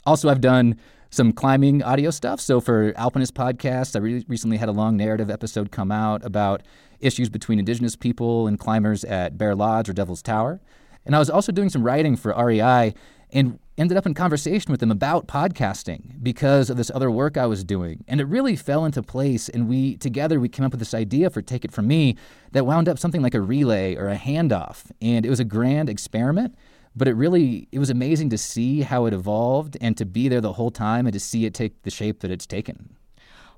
Also, 0.05 0.29
I've 0.29 0.41
done 0.41 0.77
some 1.11 1.33
climbing 1.33 1.83
audio 1.83 2.11
stuff. 2.11 2.41
So 2.41 2.61
for 2.61 2.93
Alpinist 2.97 3.35
Podcast, 3.35 3.97
I 3.97 3.99
re- 3.99 4.25
recently 4.29 4.57
had 4.57 4.69
a 4.69 4.73
long 4.73 4.97
narrative 4.97 5.31
episode 5.31 5.71
come 5.71 5.93
out 5.93 6.25
about 6.25 6.63
issues 7.01 7.29
between 7.29 7.59
indigenous 7.59 7.97
people 7.97 8.47
and 8.47 8.59
climbers 8.59 9.05
at 9.05 9.37
Bear 9.37 9.55
Lodge 9.55 9.89
or 9.89 9.93
Devil's 9.93 10.23
Tower. 10.23 10.61
And 11.05 11.17
I 11.17 11.19
was 11.19 11.31
also 11.31 11.51
doing 11.51 11.69
some 11.71 11.83
writing 11.83 12.17
for 12.17 12.35
REI 12.37 12.95
and 13.33 13.59
ended 13.79 13.97
up 13.97 14.07
in 14.07 14.15
conversation 14.15 14.71
with 14.71 14.81
them 14.81 14.91
about 14.91 15.27
podcasting 15.27 16.23
because 16.23 16.69
of 16.69 16.77
this 16.77 16.91
other 16.95 17.11
work 17.11 17.37
I 17.37 17.47
was 17.47 17.65
doing. 17.65 18.05
And 18.07 18.21
it 18.21 18.25
really 18.25 18.57
fell 18.57 18.85
into 18.85 19.03
place. 19.03 19.49
And 19.49 19.69
we 19.69 19.97
together 19.97 20.39
we 20.39 20.49
came 20.49 20.65
up 20.65 20.73
with 20.73 20.81
this 20.81 20.95
idea 20.95 21.31
for 21.31 21.43
Take 21.43 21.65
It 21.65 21.73
From 21.73 21.87
Me 21.87 22.17
that 22.53 22.67
wound 22.67 22.89
up 22.89 22.99
something 22.99 23.23
like 23.23 23.35
a 23.35 23.41
relay 23.41 23.95
or 23.97 24.09
a 24.09 24.17
handoff. 24.17 24.91
And 25.01 25.25
it 25.25 25.31
was 25.31 25.41
a 25.41 25.45
grand 25.45 25.89
experiment 25.89 26.57
but 26.97 27.07
it 27.07 27.15
really 27.15 27.69
it 27.71 27.79
was 27.79 27.91
amazing 27.91 28.31
to 28.31 28.39
see 28.39 28.81
how 28.83 29.07
it 29.07 29.15
evolved 29.15 29.77
and 29.81 29.97
to 29.97 30.05
be 30.05 30.29
there 30.29 30.41
the 30.41 30.55
whole 30.55 30.71
time 30.71 31.07
and 31.07 31.13
to 31.13 31.21
see 31.21 31.45
it 31.47 31.55
take 31.55 31.83
the 31.83 31.91
shape 31.91 32.21
that 32.21 32.31
it's 32.31 32.47
taken 32.47 32.97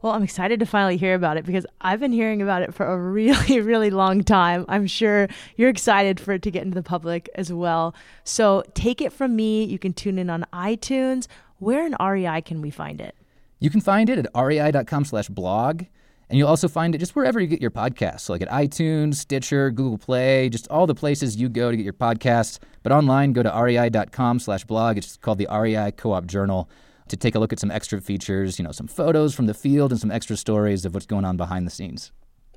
Well, 0.03 0.13
I'm 0.13 0.23
excited 0.23 0.61
to 0.61 0.67
finally 0.67 0.97
hear 0.97 1.15
about 1.15 1.37
it 1.37 1.47
because 1.47 1.65
I've 1.81 2.01
been 2.01 2.13
hearing 2.13 2.43
about 2.43 2.63
it 2.63 2.75
for 2.75 2.85
a 2.85 2.99
really, 2.99 3.61
really 3.63 3.91
long 3.91 4.23
time. 4.23 4.65
I'm 4.69 4.87
sure 4.87 5.29
you're 5.57 5.71
excited 5.71 6.21
for 6.21 6.33
it 6.33 6.43
to 6.43 6.51
get 6.51 6.65
into 6.65 6.75
the 6.75 6.83
public 6.83 7.31
as 7.37 7.53
well. 7.53 7.95
So 8.25 8.65
take 8.75 9.01
it 9.01 9.13
from 9.13 9.35
me. 9.37 9.65
You 9.65 9.79
can 9.79 9.93
tune 9.93 10.19
in 10.19 10.29
on 10.29 10.45
iTunes. 10.53 11.29
Where 11.59 11.87
in 11.87 11.97
REI 12.01 12.43
can 12.43 12.61
we 12.61 12.71
find 12.71 13.01
it? 13.01 13.15
you 13.63 13.71
can 13.71 13.81
find 13.81 14.11
it 14.11 14.19
at 14.19 14.27
rei.com 14.35 15.05
slash 15.05 15.29
blog 15.29 15.85
and 16.29 16.37
you'll 16.37 16.49
also 16.49 16.67
find 16.67 16.97
it 16.97 16.99
just 16.99 17.15
wherever 17.15 17.39
you 17.39 17.47
get 17.47 17.61
your 17.61 17.71
podcasts 17.71 18.29
like 18.29 18.43
at 18.43 18.49
itunes 18.49 19.15
stitcher 19.15 19.71
google 19.71 19.97
play 19.97 20.49
just 20.49 20.67
all 20.67 20.85
the 20.85 20.97
places 20.97 21.37
you 21.37 21.49
go 21.49 21.71
to 21.71 21.77
get 21.77 21.85
your 21.85 21.93
podcasts 21.93 22.59
but 22.83 22.91
online 22.91 23.33
go 23.33 23.41
to 23.41 23.49
rei.com 23.49 24.41
slash 24.41 24.65
blog 24.65 24.99
it's 24.99 25.17
called 25.17 25.39
the 25.39 25.47
rei 25.49 25.93
co-op 25.93 26.27
journal 26.27 26.69
to 27.13 27.17
take 27.17 27.35
a 27.35 27.39
look 27.39 27.53
at 27.53 27.61
some 27.61 27.71
extra 27.71 28.01
features 28.01 28.59
you 28.59 28.65
know 28.65 28.73
some 28.73 28.89
photos 28.89 29.35
from 29.35 29.47
the 29.47 29.55
field 29.55 29.93
and 29.93 30.01
some 30.01 30.11
extra 30.11 30.37
stories 30.37 30.85
of 30.85 30.95
what's 30.95 31.07
going 31.07 31.25
on 31.25 31.37
behind 31.37 31.67
the 31.67 31.71
scenes 31.71 32.11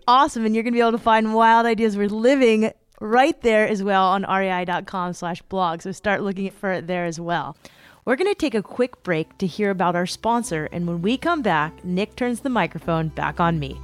Awesome. 0.08 0.46
And 0.46 0.54
you're 0.54 0.64
going 0.64 0.74
to 0.74 0.78
be 0.78 0.82
able 0.82 0.92
to 0.92 0.98
find 0.98 1.34
Wild 1.34 1.66
Ideas 1.66 1.98
Worth 1.98 2.12
Living 2.12 2.72
right 3.02 3.40
there 3.42 3.68
as 3.68 3.84
well 3.84 4.06
on 4.06 4.24
rei.com 4.24 5.14
slash 5.14 5.42
blog. 5.44 5.82
So 5.82 5.92
start 5.92 6.22
looking 6.22 6.52
for 6.52 6.72
it 6.72 6.88
there 6.88 7.06
as 7.06 7.20
well. 7.20 7.58
We're 8.06 8.16
going 8.16 8.32
to 8.32 8.36
take 8.36 8.54
a 8.54 8.62
quick 8.62 9.02
break 9.02 9.36
to 9.40 9.48
hear 9.48 9.72
about 9.72 9.96
our 9.96 10.06
sponsor. 10.06 10.70
And 10.72 10.86
when 10.86 11.02
we 11.02 11.18
come 11.18 11.42
back, 11.42 11.84
Nick 11.84 12.16
turns 12.16 12.42
the 12.42 12.50
microphone 12.50 13.08
back 13.10 13.40
on 13.40 13.58
me. 13.58 13.80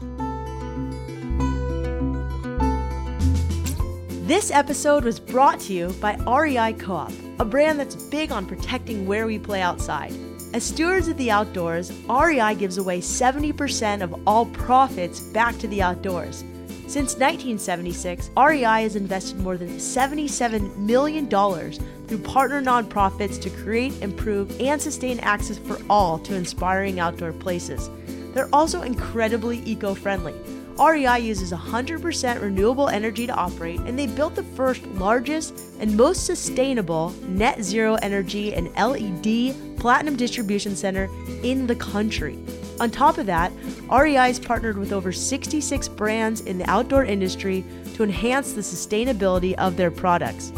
This 4.27 4.51
episode 4.51 5.03
was 5.03 5.19
brought 5.19 5.59
to 5.61 5.73
you 5.73 5.89
by 5.99 6.15
REI 6.27 6.73
Co 6.73 6.93
op, 6.93 7.11
a 7.39 7.45
brand 7.45 7.79
that's 7.79 7.95
big 7.95 8.31
on 8.31 8.45
protecting 8.45 9.07
where 9.07 9.25
we 9.25 9.39
play 9.39 9.61
outside. 9.61 10.13
As 10.53 10.65
stewards 10.65 11.07
of 11.07 11.15
the 11.15 11.31
outdoors, 11.31 11.93
REI 12.09 12.55
gives 12.55 12.77
away 12.77 12.99
70% 12.99 14.01
of 14.01 14.27
all 14.27 14.47
profits 14.47 15.21
back 15.21 15.57
to 15.59 15.67
the 15.69 15.81
outdoors. 15.81 16.43
Since 16.87 17.15
1976, 17.15 18.31
REI 18.35 18.83
has 18.83 18.97
invested 18.97 19.39
more 19.39 19.55
than 19.55 19.77
$77 19.77 20.75
million 20.75 21.29
through 21.29 22.17
partner 22.17 22.61
nonprofits 22.61 23.41
to 23.41 23.49
create, 23.49 23.93
improve, 24.01 24.59
and 24.59 24.81
sustain 24.81 25.21
access 25.21 25.57
for 25.57 25.79
all 25.89 26.19
to 26.19 26.35
inspiring 26.35 26.99
outdoor 26.99 27.31
places. 27.31 27.89
They're 28.33 28.49
also 28.51 28.81
incredibly 28.81 29.59
eco 29.63 29.93
friendly. 29.93 30.33
REI 30.79 31.19
uses 31.19 31.51
100% 31.51 32.41
renewable 32.41 32.89
energy 32.89 33.27
to 33.27 33.33
operate, 33.33 33.79
and 33.81 33.97
they 33.97 34.07
built 34.07 34.35
the 34.35 34.43
first, 34.43 34.85
largest, 34.87 35.59
and 35.79 35.95
most 35.95 36.25
sustainable 36.25 37.09
net 37.27 37.63
zero 37.63 37.95
energy 38.01 38.53
and 38.53 38.73
LEED 38.75 39.55
platinum 39.77 40.15
distribution 40.15 40.75
center 40.75 41.09
in 41.43 41.67
the 41.67 41.75
country. 41.75 42.37
On 42.79 42.89
top 42.89 43.17
of 43.17 43.25
that, 43.27 43.51
REI 43.91 44.13
has 44.13 44.39
partnered 44.39 44.77
with 44.77 44.91
over 44.91 45.11
66 45.11 45.87
brands 45.89 46.41
in 46.41 46.57
the 46.57 46.69
outdoor 46.69 47.05
industry 47.05 47.63
to 47.95 48.03
enhance 48.03 48.53
the 48.53 48.61
sustainability 48.61 49.53
of 49.55 49.77
their 49.77 49.91
products. 49.91 50.51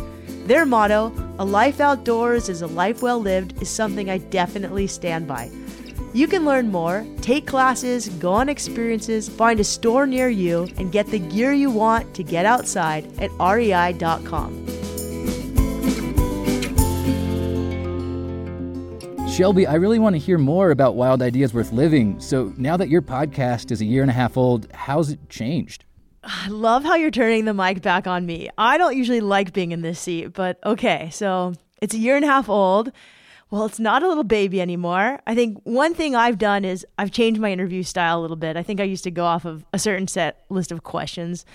Their 0.45 0.65
motto, 0.65 1.11
A 1.39 1.45
life 1.45 1.79
outdoors 1.79 2.49
is 2.49 2.61
a 2.61 2.67
life 2.67 3.01
well 3.01 3.19
lived, 3.19 3.61
is 3.61 3.69
something 3.69 4.09
I 4.09 4.17
definitely 4.17 4.87
stand 4.87 5.27
by. 5.27 5.49
You 6.13 6.27
can 6.27 6.45
learn 6.45 6.71
more, 6.71 7.07
take 7.21 7.47
classes, 7.47 8.07
go 8.07 8.33
on 8.33 8.47
experiences, 8.47 9.27
find 9.27 9.59
a 9.59 9.63
store 9.63 10.05
near 10.05 10.29
you, 10.29 10.67
and 10.77 10.91
get 10.91 11.07
the 11.07 11.17
gear 11.17 11.53
you 11.53 11.71
want 11.71 12.13
to 12.13 12.23
get 12.23 12.45
outside 12.45 13.11
at 13.19 13.31
rei.com. 13.39 14.67
Shelby, 19.27 19.65
I 19.65 19.73
really 19.73 19.97
want 19.97 20.13
to 20.13 20.19
hear 20.19 20.37
more 20.37 20.69
about 20.69 20.93
Wild 20.93 21.23
Ideas 21.23 21.55
Worth 21.55 21.71
Living. 21.71 22.19
So 22.19 22.53
now 22.57 22.77
that 22.77 22.89
your 22.89 23.01
podcast 23.01 23.71
is 23.71 23.81
a 23.81 23.85
year 23.85 24.03
and 24.03 24.11
a 24.11 24.13
half 24.13 24.37
old, 24.37 24.71
how's 24.71 25.09
it 25.09 25.27
changed? 25.27 25.83
I 26.23 26.47
love 26.49 26.83
how 26.83 26.93
you're 26.93 27.09
turning 27.09 27.45
the 27.45 27.55
mic 27.55 27.81
back 27.81 28.05
on 28.05 28.27
me. 28.27 28.49
I 28.55 28.77
don't 28.77 28.95
usually 28.95 29.21
like 29.21 29.51
being 29.51 29.71
in 29.71 29.81
this 29.81 29.99
seat, 29.99 30.33
but 30.33 30.59
okay, 30.63 31.09
so 31.11 31.55
it's 31.81 31.95
a 31.95 31.97
year 31.97 32.15
and 32.15 32.23
a 32.23 32.27
half 32.27 32.47
old. 32.47 32.91
Well, 33.53 33.65
it's 33.65 33.79
not 33.79 34.01
a 34.01 34.07
little 34.07 34.23
baby 34.23 34.61
anymore. 34.61 35.19
I 35.27 35.35
think 35.35 35.61
one 35.63 35.93
thing 35.93 36.15
I've 36.15 36.39
done 36.39 36.65
is 36.65 36.87
I've 36.97 37.11
changed 37.11 37.39
my 37.39 37.51
interview 37.51 37.83
style 37.83 38.19
a 38.19 38.21
little 38.21 38.35
bit. 38.35 38.57
I 38.57 38.63
think 38.63 38.79
I 38.79 38.83
used 38.83 39.03
to 39.03 39.11
go 39.11 39.25
off 39.25 39.45
of 39.45 39.63
a 39.71 39.77
certain 39.77 40.07
set 40.07 40.43
list 40.49 40.71
of 40.71 40.81
questions, 40.81 41.45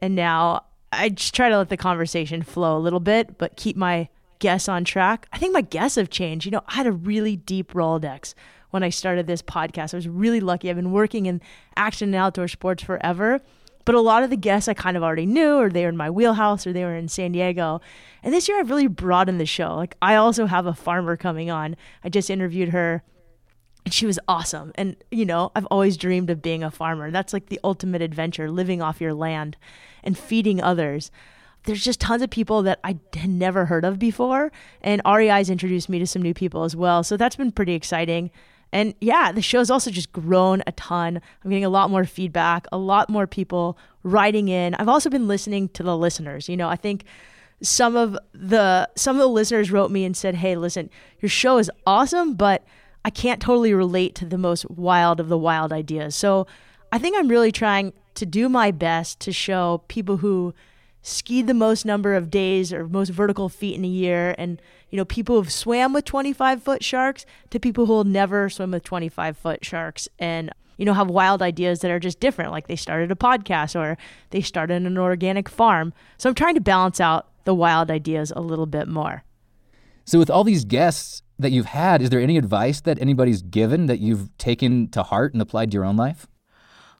and 0.00 0.16
now 0.16 0.64
I 0.90 1.10
just 1.10 1.36
try 1.36 1.48
to 1.48 1.56
let 1.56 1.68
the 1.68 1.76
conversation 1.76 2.42
flow 2.42 2.76
a 2.76 2.80
little 2.80 2.98
bit, 2.98 3.38
but 3.38 3.54
keep 3.54 3.76
my 3.76 4.08
guests 4.40 4.68
on 4.68 4.82
track. 4.82 5.28
I 5.32 5.38
think 5.38 5.52
my 5.52 5.60
guests 5.60 5.94
have 5.94 6.10
changed. 6.10 6.46
You 6.46 6.50
know, 6.50 6.64
I 6.66 6.74
had 6.74 6.88
a 6.88 6.92
really 6.92 7.36
deep 7.36 7.74
Rolodex 7.74 8.34
when 8.70 8.82
I 8.82 8.88
started 8.88 9.28
this 9.28 9.40
podcast. 9.40 9.94
I 9.94 9.98
was 9.98 10.08
really 10.08 10.40
lucky. 10.40 10.68
I've 10.68 10.74
been 10.74 10.90
working 10.90 11.26
in 11.26 11.40
action 11.76 12.08
and 12.08 12.16
outdoor 12.16 12.48
sports 12.48 12.82
forever. 12.82 13.40
But 13.86 13.94
a 13.94 14.00
lot 14.00 14.22
of 14.22 14.30
the 14.30 14.36
guests 14.36 14.68
I 14.68 14.74
kind 14.74 14.96
of 14.96 15.02
already 15.02 15.24
knew, 15.26 15.54
or 15.54 15.70
they 15.70 15.84
were 15.84 15.88
in 15.88 15.96
my 15.96 16.10
wheelhouse, 16.10 16.66
or 16.66 16.72
they 16.74 16.84
were 16.84 16.96
in 16.96 17.08
San 17.08 17.32
Diego. 17.32 17.80
And 18.22 18.34
this 18.34 18.48
year 18.48 18.58
I've 18.58 18.68
really 18.68 18.88
broadened 18.88 19.40
the 19.40 19.46
show. 19.46 19.76
Like, 19.76 19.94
I 20.02 20.16
also 20.16 20.46
have 20.46 20.66
a 20.66 20.74
farmer 20.74 21.16
coming 21.16 21.50
on. 21.50 21.76
I 22.02 22.08
just 22.08 22.28
interviewed 22.28 22.70
her, 22.70 23.04
and 23.84 23.94
she 23.94 24.04
was 24.04 24.18
awesome. 24.26 24.72
And, 24.74 24.96
you 25.12 25.24
know, 25.24 25.52
I've 25.54 25.66
always 25.66 25.96
dreamed 25.96 26.30
of 26.30 26.42
being 26.42 26.64
a 26.64 26.70
farmer. 26.70 27.12
That's 27.12 27.32
like 27.32 27.46
the 27.46 27.60
ultimate 27.62 28.02
adventure, 28.02 28.50
living 28.50 28.82
off 28.82 29.00
your 29.00 29.14
land 29.14 29.56
and 30.02 30.18
feeding 30.18 30.60
others. 30.60 31.12
There's 31.64 31.84
just 31.84 32.00
tons 32.00 32.22
of 32.22 32.30
people 32.30 32.62
that 32.62 32.80
I 32.82 32.98
had 33.14 33.30
never 33.30 33.66
heard 33.66 33.84
of 33.84 34.00
before. 34.00 34.50
And 34.82 35.00
REI's 35.06 35.48
introduced 35.48 35.88
me 35.88 36.00
to 36.00 36.06
some 36.08 36.22
new 36.22 36.34
people 36.34 36.64
as 36.64 36.74
well. 36.74 37.04
So 37.04 37.16
that's 37.16 37.36
been 37.36 37.52
pretty 37.52 37.74
exciting. 37.74 38.32
And 38.72 38.94
yeah, 39.00 39.32
the 39.32 39.42
show's 39.42 39.70
also 39.70 39.90
just 39.90 40.12
grown 40.12 40.62
a 40.66 40.72
ton. 40.72 41.20
I'm 41.44 41.50
getting 41.50 41.64
a 41.64 41.70
lot 41.70 41.90
more 41.90 42.04
feedback, 42.04 42.66
a 42.72 42.78
lot 42.78 43.08
more 43.08 43.26
people 43.26 43.78
writing 44.02 44.48
in. 44.48 44.74
I've 44.74 44.88
also 44.88 45.08
been 45.08 45.28
listening 45.28 45.68
to 45.70 45.82
the 45.82 45.96
listeners. 45.96 46.48
You 46.48 46.56
know, 46.56 46.68
I 46.68 46.76
think 46.76 47.04
some 47.62 47.96
of 47.96 48.18
the 48.32 48.88
some 48.96 49.16
of 49.16 49.20
the 49.20 49.28
listeners 49.28 49.70
wrote 49.70 49.90
me 49.90 50.04
and 50.04 50.16
said, 50.16 50.36
"Hey, 50.36 50.56
listen, 50.56 50.90
your 51.20 51.28
show 51.28 51.58
is 51.58 51.70
awesome, 51.86 52.34
but 52.34 52.64
I 53.04 53.10
can't 53.10 53.40
totally 53.40 53.72
relate 53.72 54.14
to 54.16 54.26
the 54.26 54.38
most 54.38 54.68
wild 54.70 55.20
of 55.20 55.28
the 55.28 55.38
wild 55.38 55.72
ideas." 55.72 56.14
So, 56.14 56.46
I 56.92 56.98
think 56.98 57.16
I'm 57.16 57.28
really 57.28 57.52
trying 57.52 57.92
to 58.14 58.26
do 58.26 58.48
my 58.48 58.70
best 58.70 59.20
to 59.20 59.32
show 59.32 59.82
people 59.88 60.18
who 60.18 60.54
skied 61.02 61.46
the 61.46 61.54
most 61.54 61.84
number 61.84 62.14
of 62.14 62.30
days 62.30 62.72
or 62.72 62.88
most 62.88 63.10
vertical 63.10 63.48
feet 63.48 63.76
in 63.76 63.84
a 63.84 63.88
year 63.88 64.34
and 64.38 64.60
you 64.90 64.96
know 64.96 65.04
people 65.04 65.36
who've 65.36 65.52
swam 65.52 65.92
with 65.92 66.04
25 66.04 66.62
foot 66.62 66.82
sharks 66.84 67.26
to 67.50 67.58
people 67.58 67.86
who 67.86 67.92
will 67.92 68.04
never 68.04 68.48
swim 68.48 68.70
with 68.70 68.84
25 68.84 69.36
foot 69.36 69.64
sharks 69.64 70.08
and 70.18 70.50
you 70.76 70.84
know 70.84 70.94
have 70.94 71.08
wild 71.08 71.42
ideas 71.42 71.80
that 71.80 71.90
are 71.90 71.98
just 71.98 72.20
different 72.20 72.50
like 72.52 72.66
they 72.68 72.76
started 72.76 73.10
a 73.10 73.16
podcast 73.16 73.78
or 73.78 73.96
they 74.30 74.40
started 74.40 74.82
an 74.84 74.98
organic 74.98 75.48
farm 75.48 75.92
so 76.18 76.28
i'm 76.28 76.34
trying 76.34 76.54
to 76.54 76.60
balance 76.60 77.00
out 77.00 77.28
the 77.44 77.54
wild 77.54 77.90
ideas 77.90 78.32
a 78.36 78.40
little 78.40 78.66
bit 78.66 78.88
more 78.88 79.22
So, 80.04 80.18
with 80.18 80.30
all 80.30 80.44
these 80.44 80.64
guests 80.64 81.22
that 81.38 81.50
you've 81.50 81.66
had, 81.66 82.00
is 82.00 82.10
there 82.10 82.20
any 82.20 82.38
advice 82.38 82.80
that 82.82 82.98
anybody's 83.00 83.42
given 83.42 83.86
that 83.86 83.98
you've 83.98 84.30
taken 84.38 84.88
to 84.88 85.02
heart 85.02 85.32
and 85.34 85.42
applied 85.42 85.70
to 85.70 85.74
your 85.74 85.84
own 85.84 85.96
life? 85.96 86.26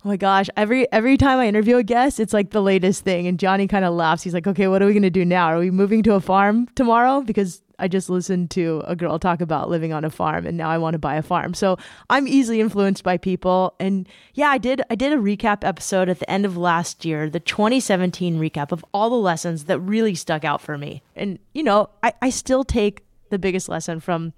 Oh 0.05 0.09
my 0.09 0.17
gosh, 0.17 0.49
every 0.57 0.91
every 0.93 1.17
time 1.17 1.39
I 1.39 1.47
interview 1.47 1.77
a 1.79 1.83
guest, 1.83 2.19
it's 2.21 2.33
like 2.33 2.51
the 2.51 2.61
latest 2.63 3.03
thing 3.05 3.27
and 3.29 3.39
Johnny 3.39 3.67
kind 3.67 3.85
of 3.85 3.95
laughs. 3.95 4.25
He's 4.25 4.35
like, 4.35 4.47
"Okay, 4.47 4.67
what 4.69 4.83
are 4.83 4.87
we 4.87 4.93
going 4.93 5.03
to 5.03 5.11
do 5.11 5.25
now? 5.25 5.47
Are 5.47 5.59
we 5.59 5.71
moving 5.71 6.03
to 6.03 6.15
a 6.15 6.21
farm 6.21 6.67
tomorrow 6.75 7.23
because 7.23 7.63
I 7.79 7.89
just 7.89 8.09
listened 8.11 8.51
to 8.53 8.83
a 8.87 8.97
girl 8.97 9.19
talk 9.19 9.41
about 9.41 9.69
living 9.69 9.93
on 9.93 10.05
a 10.05 10.11
farm 10.11 10.47
and 10.47 10.57
now 10.57 10.71
I 10.71 10.79
want 10.79 10.95
to 10.95 10.99
buy 10.99 11.17
a 11.17 11.23
farm." 11.23 11.55
So, 11.55 11.77
I'm 12.11 12.29
easily 12.29 12.61
influenced 12.61 13.05
by 13.05 13.17
people 13.17 13.75
and 13.79 14.09
yeah, 14.35 14.49
I 14.49 14.59
did 14.59 14.83
I 14.91 14.95
did 14.95 15.13
a 15.13 15.17
recap 15.17 15.65
episode 15.65 16.09
at 16.09 16.19
the 16.19 16.31
end 16.31 16.45
of 16.45 16.57
last 16.57 17.05
year, 17.05 17.31
the 17.31 17.41
2017 17.41 18.39
recap 18.39 18.73
of 18.73 18.85
all 18.93 19.11
the 19.11 19.17
lessons 19.17 19.65
that 19.65 19.79
really 19.81 20.15
stuck 20.15 20.45
out 20.45 20.61
for 20.61 20.79
me. 20.79 21.03
And 21.15 21.39
you 21.55 21.63
know, 21.63 21.91
I 22.03 22.13
I 22.23 22.31
still 22.31 22.65
take 22.65 23.05
the 23.31 23.39
biggest 23.39 23.69
lesson 23.69 24.01
from 24.01 24.33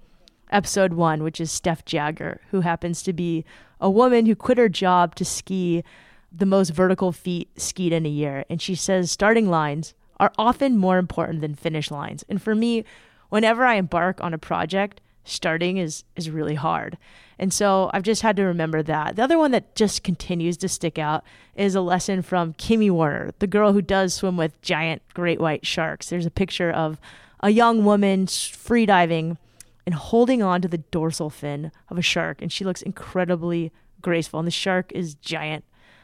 episode 0.51 0.93
1, 0.93 1.23
which 1.23 1.39
is 1.39 1.51
Steph 1.51 1.85
Jagger, 1.85 2.41
who 2.51 2.61
happens 2.61 3.03
to 3.03 3.13
be 3.13 3.45
a 3.79 3.89
woman 3.89 4.25
who 4.25 4.35
quit 4.35 4.57
her 4.57 4.69
job 4.69 5.15
to 5.15 5.25
ski 5.25 5.83
the 6.31 6.45
most 6.45 6.69
vertical 6.69 7.11
feet 7.11 7.49
skied 7.59 7.93
in 7.93 8.05
a 8.05 8.09
year. 8.09 8.45
And 8.49 8.61
she 8.61 8.75
says 8.75 9.11
starting 9.11 9.49
lines 9.49 9.93
are 10.19 10.31
often 10.37 10.77
more 10.77 10.97
important 10.97 11.41
than 11.41 11.55
finish 11.55 11.89
lines. 11.89 12.23
And 12.29 12.41
for 12.41 12.53
me, 12.53 12.83
whenever 13.29 13.65
I 13.65 13.75
embark 13.75 14.21
on 14.21 14.33
a 14.33 14.37
project, 14.37 15.01
starting 15.23 15.77
is 15.77 16.03
is 16.15 16.29
really 16.29 16.55
hard. 16.55 16.97
And 17.37 17.53
so 17.53 17.89
I've 17.93 18.03
just 18.03 18.21
had 18.21 18.35
to 18.35 18.43
remember 18.43 18.83
that. 18.83 19.15
The 19.15 19.23
other 19.23 19.37
one 19.37 19.51
that 19.51 19.73
just 19.73 20.03
continues 20.03 20.57
to 20.57 20.67
stick 20.67 20.99
out 20.99 21.23
is 21.55 21.73
a 21.73 21.81
lesson 21.81 22.21
from 22.21 22.53
Kimi 22.53 22.89
Werner, 22.89 23.31
the 23.39 23.47
girl 23.47 23.71
who 23.71 23.81
does 23.81 24.13
swim 24.13 24.35
with 24.35 24.61
giant 24.61 25.01
great 25.13 25.39
white 25.39 25.65
sharks. 25.65 26.09
There's 26.09 26.25
a 26.25 26.31
picture 26.31 26.69
of 26.69 26.99
a 27.39 27.49
young 27.49 27.85
woman 27.85 28.25
freediving 28.25 29.37
and 29.85 29.95
holding 29.95 30.43
on 30.43 30.61
to 30.61 30.67
the 30.67 30.79
dorsal 30.79 31.29
fin 31.29 31.71
of 31.89 31.97
a 31.97 32.01
shark. 32.01 32.41
And 32.41 32.51
she 32.51 32.65
looks 32.65 32.81
incredibly 32.81 33.71
graceful. 34.01 34.39
And 34.39 34.47
the 34.47 34.51
shark 34.51 34.91
is 34.93 35.15
giant. 35.15 35.63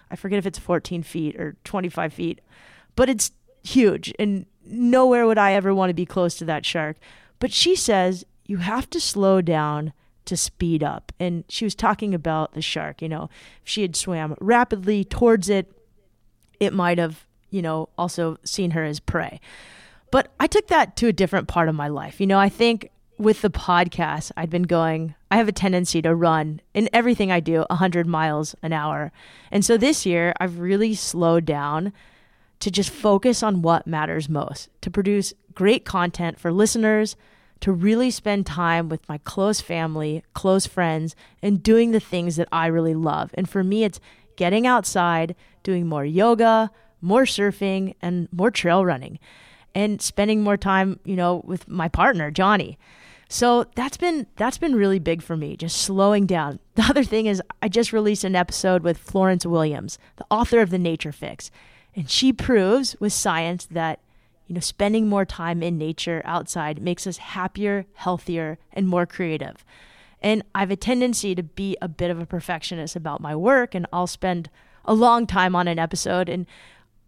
I 0.09 0.15
forget 0.15 0.39
if 0.39 0.45
it's 0.45 0.59
14 0.59 1.03
feet 1.03 1.35
or 1.35 1.57
25 1.65 2.13
feet, 2.13 2.41
but 2.95 3.09
it's 3.09 3.31
huge. 3.63 4.13
And 4.17 4.45
nowhere 4.65 5.25
would 5.27 5.37
I 5.37 5.53
ever 5.53 5.73
want 5.73 5.89
to 5.89 5.93
be 5.93 6.05
close 6.05 6.35
to 6.35 6.45
that 6.45 6.65
shark. 6.65 6.97
But 7.39 7.51
she 7.51 7.75
says 7.75 8.25
you 8.45 8.57
have 8.57 8.89
to 8.91 8.99
slow 8.99 9.41
down 9.41 9.93
to 10.25 10.35
speed 10.35 10.83
up. 10.83 11.11
And 11.19 11.43
she 11.49 11.65
was 11.65 11.75
talking 11.75 12.13
about 12.13 12.53
the 12.53 12.61
shark. 12.61 13.01
You 13.01 13.09
know, 13.09 13.29
if 13.63 13.69
she 13.69 13.81
had 13.81 13.95
swam 13.95 14.35
rapidly 14.39 15.03
towards 15.03 15.49
it, 15.49 15.71
it 16.59 16.73
might 16.73 16.97
have, 16.97 17.25
you 17.49 17.61
know, 17.61 17.89
also 17.97 18.37
seen 18.43 18.71
her 18.71 18.83
as 18.83 18.99
prey. 18.99 19.39
But 20.11 20.33
I 20.39 20.47
took 20.47 20.67
that 20.67 20.95
to 20.97 21.07
a 21.07 21.13
different 21.13 21.47
part 21.47 21.69
of 21.69 21.75
my 21.75 21.87
life. 21.87 22.19
You 22.19 22.27
know, 22.27 22.39
I 22.39 22.49
think 22.49 22.89
with 23.17 23.41
the 23.41 23.49
podcast, 23.49 24.31
I'd 24.35 24.49
been 24.49 24.63
going, 24.63 25.15
I 25.31 25.37
have 25.37 25.47
a 25.47 25.53
tendency 25.53 26.01
to 26.01 26.13
run 26.13 26.61
in 26.73 26.89
everything 26.91 27.31
I 27.31 27.39
do 27.39 27.65
100 27.69 28.07
miles 28.07 28.55
an 28.61 28.73
hour. 28.73 29.11
And 29.51 29.63
so 29.63 29.77
this 29.77 30.05
year, 30.05 30.33
I've 30.39 30.59
really 30.59 30.95
slowed 30.95 31.45
down 31.45 31.93
to 32.59 32.71
just 32.71 32.89
focus 32.89 33.43
on 33.43 33.61
what 33.61 33.87
matters 33.87 34.29
most, 34.29 34.69
to 34.81 34.89
produce 34.89 35.33
great 35.53 35.85
content 35.85 36.39
for 36.39 36.51
listeners, 36.51 37.15
to 37.61 37.71
really 37.71 38.11
spend 38.11 38.45
time 38.45 38.89
with 38.89 39.07
my 39.07 39.17
close 39.19 39.61
family, 39.61 40.23
close 40.33 40.65
friends, 40.65 41.15
and 41.41 41.63
doing 41.63 41.91
the 41.91 41.99
things 41.99 42.35
that 42.35 42.49
I 42.51 42.67
really 42.67 42.93
love. 42.93 43.31
And 43.33 43.49
for 43.49 43.63
me, 43.63 43.83
it's 43.83 43.99
getting 44.35 44.67
outside, 44.67 45.35
doing 45.63 45.87
more 45.87 46.05
yoga, 46.05 46.71
more 47.01 47.23
surfing, 47.23 47.95
and 48.01 48.27
more 48.31 48.51
trail 48.51 48.85
running, 48.85 49.19
and 49.73 50.01
spending 50.01 50.43
more 50.43 50.57
time, 50.57 50.99
you 51.05 51.15
know, 51.15 51.41
with 51.45 51.67
my 51.67 51.87
partner, 51.87 52.31
Johnny. 52.31 52.77
So 53.29 53.65
that's 53.75 53.97
been 53.97 54.27
that's 54.35 54.57
been 54.57 54.75
really 54.75 54.99
big 54.99 55.21
for 55.21 55.35
me, 55.35 55.57
just 55.57 55.77
slowing 55.77 56.25
down. 56.25 56.59
The 56.75 56.83
other 56.83 57.05
thing 57.05 57.25
is 57.25 57.41
I 57.61 57.69
just 57.69 57.93
released 57.93 58.25
an 58.25 58.35
episode 58.35 58.83
with 58.83 58.97
Florence 58.97 59.45
Williams, 59.45 59.97
the 60.17 60.25
author 60.29 60.59
of 60.59 60.71
The 60.71 60.77
Nature 60.77 61.13
Fix. 61.13 61.49
And 61.95 62.09
she 62.09 62.33
proves 62.33 62.95
with 62.99 63.13
science 63.13 63.65
that 63.71 63.99
you 64.47 64.53
know 64.53 64.61
spending 64.61 65.07
more 65.07 65.25
time 65.25 65.63
in 65.63 65.77
nature 65.77 66.21
outside 66.25 66.81
makes 66.81 67.07
us 67.07 67.17
happier, 67.17 67.85
healthier, 67.93 68.57
and 68.73 68.87
more 68.87 69.05
creative. 69.05 69.63
And 70.21 70.43
I 70.53 70.61
have 70.61 70.71
a 70.71 70.75
tendency 70.75 71.35
to 71.35 71.43
be 71.43 71.77
a 71.81 71.87
bit 71.87 72.11
of 72.11 72.19
a 72.19 72.25
perfectionist 72.25 72.95
about 72.95 73.21
my 73.21 73.35
work 73.35 73.75
and 73.75 73.85
I'll 73.93 74.07
spend 74.07 74.49
a 74.83 74.93
long 74.93 75.27
time 75.27 75.55
on 75.55 75.67
an 75.67 75.79
episode 75.79 76.29
and 76.29 76.45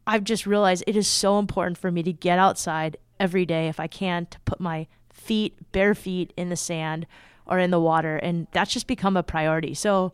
I've 0.06 0.24
just 0.24 0.46
realized 0.46 0.84
it 0.88 0.96
is 0.96 1.08
so 1.08 1.38
important 1.38 1.78
for 1.78 1.92
me 1.92 2.02
to 2.04 2.14
get 2.14 2.40
outside 2.40 2.98
every 3.20 3.46
day 3.46 3.68
if 3.68 3.80
I 3.80 3.88
can 3.88 4.26
to 4.28 4.40
put 4.42 4.60
my 4.60 4.88
feet, 5.12 5.72
bare 5.72 5.94
feet 5.94 6.32
in 6.38 6.50
the 6.50 6.56
sand 6.56 7.06
or 7.46 7.60
in 7.60 7.72
the 7.72 7.80
water. 7.80 8.16
And 8.18 8.48
that's 8.54 8.72
just 8.72 8.88
become 8.88 9.18
a 9.18 9.24
priority. 9.24 9.74
So, 9.74 10.14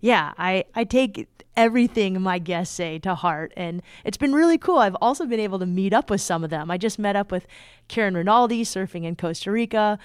yeah, 0.00 0.32
I, 0.38 0.64
I 0.74 0.84
take 0.84 1.28
everything 1.56 2.20
my 2.20 2.38
guests 2.38 2.74
say 2.74 2.98
to 3.00 3.14
heart. 3.14 3.52
And 3.56 3.82
it's 4.04 4.16
been 4.16 4.34
really 4.34 4.58
cool. 4.58 4.78
I've 4.78 4.96
also 5.00 5.26
been 5.26 5.40
able 5.40 5.58
to 5.58 5.66
meet 5.66 5.92
up 5.92 6.10
with 6.10 6.20
some 6.20 6.44
of 6.44 6.50
them. 6.50 6.70
I 6.70 6.78
just 6.78 6.98
met 6.98 7.16
up 7.16 7.30
with 7.30 7.46
Karen 7.88 8.14
Rinaldi 8.14 8.64
surfing 8.64 9.04
in 9.04 9.16
Costa 9.16 9.50
Rica, 9.50 9.98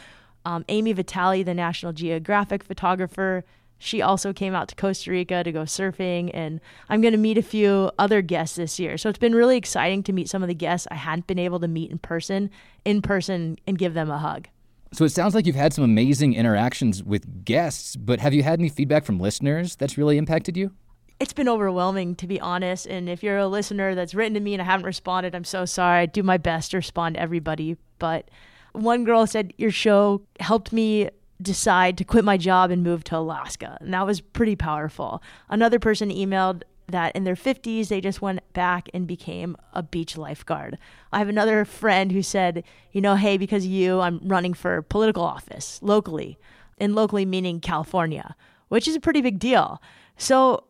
um, 0.46 0.66
Ami 0.70 0.94
Vitale, 0.94 1.44
the 1.44 1.54
National 1.54 1.94
Geographic 1.94 2.64
photographer. 2.64 3.44
She 3.80 4.02
also 4.02 4.34
came 4.34 4.56
out 4.56 4.70
to 4.70 4.76
Costa 4.76 5.12
Rica 5.12 5.44
to 5.44 5.52
go 5.52 5.62
surfing, 5.62 6.32
and 6.34 6.60
I'm 6.90 7.00
going 7.00 7.12
to 7.12 7.18
meet 7.20 7.38
a 7.38 7.44
few 7.44 7.92
other 8.00 8.24
guests 8.24 8.56
this 8.56 8.80
year. 8.80 8.98
So 8.98 9.08
it's 9.08 9.20
been 9.20 9.36
really 9.36 9.56
exciting 9.56 10.02
to 10.04 10.14
meet 10.14 10.30
some 10.30 10.42
of 10.42 10.48
the 10.48 10.56
guests 10.56 10.88
I 10.90 10.96
hadn't 10.96 11.28
been 11.28 11.38
able 11.38 11.60
to 11.60 11.68
meet 11.68 11.92
in 11.92 12.00
person, 12.00 12.50
in 12.86 13.04
person, 13.04 13.58
and 13.68 13.78
give 13.78 13.94
them 13.94 14.10
a 14.10 14.18
hug. 14.18 14.48
So 14.94 15.06
it 15.06 15.10
sounds 15.10 15.36
like 15.36 15.46
you've 15.46 15.56
had 15.56 15.74
some 15.74 15.84
amazing 15.84 16.34
interactions 16.34 17.04
with 17.04 17.46
guests, 17.46 17.96
but 17.96 18.20
have 18.20 18.34
you 18.34 18.42
had 18.42 18.60
any 18.60 18.70
feedback 18.70 19.06
from 19.06 19.20
listeners 19.20 19.76
that's 19.76 19.98
really 19.98 20.18
impacted 20.18 20.58
you? 20.58 20.72
It's 21.20 21.34
been 21.34 21.50
overwhelming, 21.50 22.16
to 22.16 22.28
be 22.28 22.40
honest. 22.40 22.86
And 22.86 23.10
if 23.10 23.24
you're 23.24 23.38
a 23.38 23.48
listener 23.48 23.96
that's 23.96 24.14
written 24.14 24.36
to 24.36 24.40
me 24.40 24.54
and 24.54 24.62
I 24.62 24.66
haven't 24.66 24.86
responded, 24.86 25.34
I'm 25.34 25.44
so 25.44 25.66
sorry. 25.66 26.02
I 26.02 26.06
do 26.06 26.22
my 26.22 26.38
best 26.38 26.72
to 26.72 26.78
respond 26.78 27.16
to 27.16 27.22
everybody. 27.22 27.78
But 27.98 28.30
one 28.74 29.04
girl 29.04 29.26
said, 29.26 29.54
Your 29.58 29.72
show 29.72 30.22
helped 30.40 30.72
me 30.72 31.10
decide 31.42 31.98
to 31.98 32.04
quit 32.04 32.24
my 32.24 32.38
job 32.38 32.72
and 32.72 32.84
move 32.84 33.04
to 33.06 33.18
Alaska. 33.18 33.78
And 33.82 33.94
that 33.94 34.06
was 34.06 34.22
pretty 34.22 34.56
powerful. 34.56 35.22
Another 35.50 35.80
person 35.80 36.10
emailed 36.10 36.64
that 36.88 37.16
in 37.16 37.26
their 37.26 37.36
50s 37.36 37.90
they 37.90 38.00
just 38.00 38.22
went 38.22 38.42
back 38.54 38.90
and 38.94 39.06
became 39.06 39.58
a 39.74 39.84
beach 39.84 40.18
lifeguard. 40.18 40.78
I 41.12 41.20
have 41.20 41.30
another 41.30 41.66
friend 41.66 42.12
who 42.12 42.22
said, 42.24 42.64
you 42.92 43.02
know, 43.02 43.16
hey, 43.16 43.38
because 43.38 43.66
of 43.66 43.72
you, 43.72 44.00
I'm 44.00 44.20
running 44.24 44.54
for 44.54 44.82
political 44.84 45.24
office 45.24 45.80
locally, 45.82 46.38
and 46.78 46.96
locally 46.96 47.26
meaning 47.26 47.60
California, 47.60 48.36
which 48.70 48.88
is 48.88 48.96
a 48.96 49.00
pretty 49.00 49.22
big 49.22 49.40
deal. 49.40 49.82
So 50.16 50.64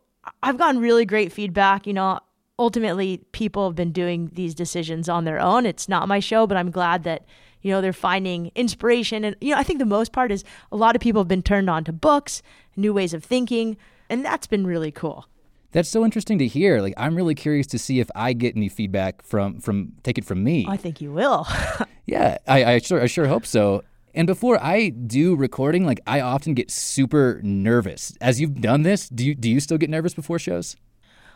I've 0.43 0.57
gotten 0.57 0.81
really 0.81 1.05
great 1.05 1.31
feedback. 1.31 1.87
You 1.87 1.93
know, 1.93 2.19
ultimately, 2.59 3.21
people 3.31 3.67
have 3.67 3.75
been 3.75 3.91
doing 3.91 4.29
these 4.33 4.53
decisions 4.53 5.09
on 5.09 5.25
their 5.25 5.39
own. 5.39 5.65
It's 5.65 5.89
not 5.89 6.07
my 6.07 6.19
show, 6.19 6.47
but 6.47 6.57
I'm 6.57 6.71
glad 6.71 7.03
that 7.03 7.25
you 7.61 7.71
know 7.71 7.81
they're 7.81 7.91
finding 7.91 8.51
inspiration 8.55 9.25
and 9.25 9.35
you 9.41 9.51
know 9.51 9.59
i 9.59 9.63
think 9.63 9.79
the 9.79 9.85
most 9.85 10.13
part 10.13 10.31
is 10.31 10.43
a 10.71 10.77
lot 10.77 10.95
of 10.95 11.01
people 11.01 11.19
have 11.19 11.27
been 11.27 11.41
turned 11.41 11.69
on 11.69 11.83
to 11.83 11.91
books 11.91 12.43
new 12.77 12.93
ways 12.93 13.15
of 13.15 13.23
thinking 13.23 13.75
and 14.09 14.23
that's 14.23 14.45
been 14.45 14.65
really 14.65 14.91
cool 14.91 15.27
that's 15.71 15.89
so 15.89 16.05
interesting 16.05 16.39
to 16.39 16.47
hear. 16.47 16.81
Like 16.81 16.93
I'm 16.97 17.15
really 17.15 17.35
curious 17.35 17.67
to 17.67 17.77
see 17.77 17.99
if 17.99 18.09
I 18.15 18.33
get 18.33 18.55
any 18.55 18.69
feedback 18.69 19.21
from 19.21 19.59
from 19.59 19.93
take 20.03 20.17
it 20.17 20.25
from 20.25 20.43
me. 20.43 20.65
I 20.67 20.77
think 20.77 21.01
you 21.01 21.11
will. 21.11 21.47
yeah, 22.05 22.37
I, 22.47 22.65
I 22.65 22.79
sure 22.79 23.01
I 23.01 23.07
sure 23.07 23.27
hope 23.27 23.45
so. 23.45 23.83
And 24.17 24.25
before 24.25 24.59
I 24.63 24.89
do 24.89 25.35
recording, 25.35 25.85
like 25.85 25.99
I 26.07 26.21
often 26.21 26.55
get 26.55 26.71
super 26.71 27.39
nervous. 27.43 28.17
As 28.19 28.41
you've 28.41 28.59
done 28.61 28.81
this, 28.81 29.07
do 29.09 29.23
you 29.23 29.35
do 29.35 29.47
you 29.47 29.59
still 29.59 29.77
get 29.77 29.91
nervous 29.91 30.15
before 30.15 30.39
shows? 30.39 30.75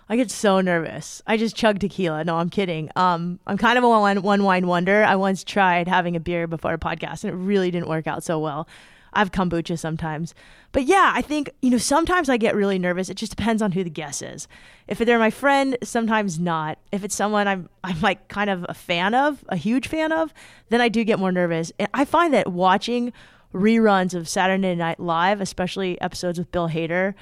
I 0.09 0.15
get 0.15 0.31
so 0.31 0.61
nervous. 0.61 1.21
I 1.27 1.37
just 1.37 1.55
chug 1.55 1.77
tequila. 1.77 2.23
No, 2.23 2.37
I'm 2.37 2.49
kidding. 2.49 2.89
Um, 2.95 3.39
I'm 3.45 3.59
kind 3.59 3.77
of 3.77 3.83
a 3.83 3.87
one, 3.87 4.23
one 4.23 4.43
wine 4.43 4.65
wonder. 4.65 5.03
I 5.03 5.15
once 5.15 5.43
tried 5.43 5.87
having 5.87 6.15
a 6.15 6.19
beer 6.19 6.47
before 6.47 6.73
a 6.73 6.79
podcast, 6.79 7.23
and 7.23 7.31
it 7.31 7.35
really 7.35 7.69
didn't 7.69 7.87
work 7.87 8.07
out 8.07 8.23
so 8.23 8.39
well. 8.39 8.67
I 9.13 9.19
have 9.19 9.31
kombucha 9.31 9.77
sometimes. 9.77 10.33
But 10.71 10.83
yeah, 10.85 11.11
I 11.13 11.21
think, 11.21 11.51
you 11.61 11.69
know, 11.69 11.77
sometimes 11.77 12.29
I 12.29 12.37
get 12.37 12.55
really 12.55 12.79
nervous. 12.79 13.09
It 13.09 13.15
just 13.15 13.35
depends 13.35 13.61
on 13.61 13.73
who 13.73 13.83
the 13.83 13.89
guest 13.89 14.21
is. 14.21 14.47
If 14.87 14.99
they're 14.99 15.19
my 15.19 15.29
friend, 15.29 15.77
sometimes 15.83 16.39
not. 16.39 16.77
If 16.91 17.03
it's 17.03 17.15
someone 17.15 17.47
I'm 17.47 17.69
I'm 17.83 17.99
like 18.01 18.27
kind 18.29 18.49
of 18.49 18.65
a 18.69 18.73
fan 18.73 19.13
of, 19.13 19.43
a 19.49 19.57
huge 19.57 19.87
fan 19.87 20.11
of, 20.11 20.33
then 20.69 20.81
I 20.81 20.89
do 20.89 21.03
get 21.03 21.19
more 21.19 21.31
nervous. 21.31 21.71
And 21.77 21.89
I 21.93 22.05
find 22.05 22.33
that 22.33 22.51
watching 22.51 23.11
reruns 23.53 24.13
of 24.13 24.29
Saturday 24.29 24.75
Night 24.75 24.99
Live, 24.99 25.41
especially 25.41 25.99
episodes 25.99 26.39
with 26.39 26.51
Bill 26.51 26.69
Hader, 26.69 27.13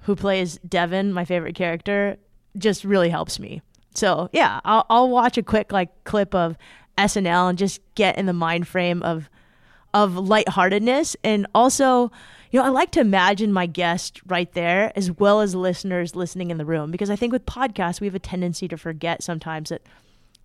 who 0.00 0.16
plays 0.16 0.58
Devin, 0.68 1.12
my 1.12 1.24
favorite 1.24 1.54
character, 1.54 2.16
just 2.58 2.84
really 2.84 3.08
helps 3.08 3.38
me. 3.38 3.62
So 3.94 4.30
yeah, 4.32 4.60
I'll, 4.64 4.84
I'll 4.90 5.08
watch 5.08 5.38
a 5.38 5.42
quick 5.42 5.72
like 5.72 6.04
clip 6.04 6.34
of 6.34 6.56
SNL 6.98 7.50
and 7.50 7.58
just 7.58 7.80
get 7.94 8.18
in 8.18 8.26
the 8.26 8.32
mind 8.32 8.66
frame 8.66 9.02
of 9.02 9.30
of 9.96 10.14
lightheartedness 10.14 11.16
and 11.24 11.46
also 11.54 12.12
you 12.50 12.60
know, 12.60 12.66
I 12.66 12.68
like 12.68 12.92
to 12.92 13.00
imagine 13.00 13.52
my 13.52 13.66
guest 13.66 14.20
right 14.26 14.50
there 14.52 14.92
as 14.94 15.10
well 15.10 15.40
as 15.40 15.54
listeners 15.54 16.14
listening 16.14 16.50
in 16.50 16.58
the 16.58 16.64
room 16.64 16.90
because 16.90 17.10
I 17.10 17.16
think 17.16 17.32
with 17.32 17.44
podcasts, 17.44 18.00
we 18.00 18.06
have 18.06 18.14
a 18.14 18.20
tendency 18.20 18.68
to 18.68 18.76
forget 18.76 19.22
sometimes 19.22 19.70
that 19.70 19.82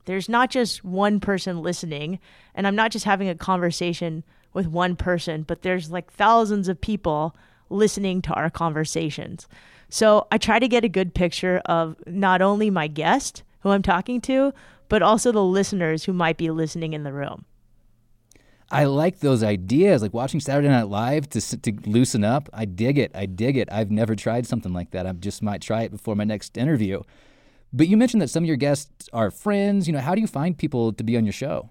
there's 0.05 0.27
not 0.27 0.49
just 0.49 0.83
one 0.83 1.19
person 1.19 1.61
listening, 1.61 2.19
and 2.55 2.65
I'm 2.65 2.75
not 2.75 2.91
just 2.91 3.05
having 3.05 3.29
a 3.29 3.35
conversation 3.35 4.23
with 4.53 4.67
one 4.67 4.95
person, 4.95 5.43
but 5.43 5.61
there's 5.61 5.91
like 5.91 6.11
thousands 6.11 6.67
of 6.67 6.81
people 6.81 7.35
listening 7.69 8.21
to 8.23 8.33
our 8.33 8.49
conversations. 8.49 9.47
So 9.89 10.27
I 10.31 10.37
try 10.37 10.59
to 10.59 10.67
get 10.67 10.83
a 10.83 10.89
good 10.89 11.13
picture 11.13 11.61
of 11.65 11.95
not 12.07 12.41
only 12.41 12.69
my 12.69 12.87
guest 12.87 13.43
who 13.59 13.69
I'm 13.69 13.83
talking 13.83 14.21
to, 14.21 14.53
but 14.89 15.03
also 15.03 15.31
the 15.31 15.43
listeners 15.43 16.05
who 16.05 16.13
might 16.13 16.37
be 16.37 16.49
listening 16.49 16.93
in 16.93 17.03
the 17.03 17.13
room. 17.13 17.45
I 18.71 18.85
like 18.85 19.19
those 19.19 19.43
ideas, 19.43 20.01
like 20.01 20.13
watching 20.13 20.39
Saturday 20.39 20.69
Night 20.69 20.87
Live 20.87 21.29
to 21.29 21.57
to 21.59 21.73
loosen 21.85 22.23
up. 22.23 22.49
I 22.53 22.65
dig 22.65 22.97
it. 22.97 23.11
I 23.13 23.25
dig 23.25 23.57
it. 23.57 23.67
I've 23.71 23.91
never 23.91 24.15
tried 24.15 24.47
something 24.47 24.71
like 24.71 24.91
that. 24.91 25.05
I 25.05 25.11
just 25.11 25.43
might 25.43 25.61
try 25.61 25.81
it 25.83 25.91
before 25.91 26.15
my 26.15 26.23
next 26.23 26.57
interview. 26.57 27.01
But 27.73 27.87
you 27.87 27.97
mentioned 27.97 28.21
that 28.21 28.29
some 28.29 28.43
of 28.43 28.47
your 28.47 28.57
guests 28.57 29.09
are 29.11 29.29
friends. 29.29 29.87
You 29.87 29.93
know, 29.93 29.99
how 29.99 30.15
do 30.15 30.21
you 30.21 30.27
find 30.27 30.57
people 30.57 30.93
to 30.93 31.03
be 31.03 31.17
on 31.17 31.25
your 31.25 31.33
show? 31.33 31.69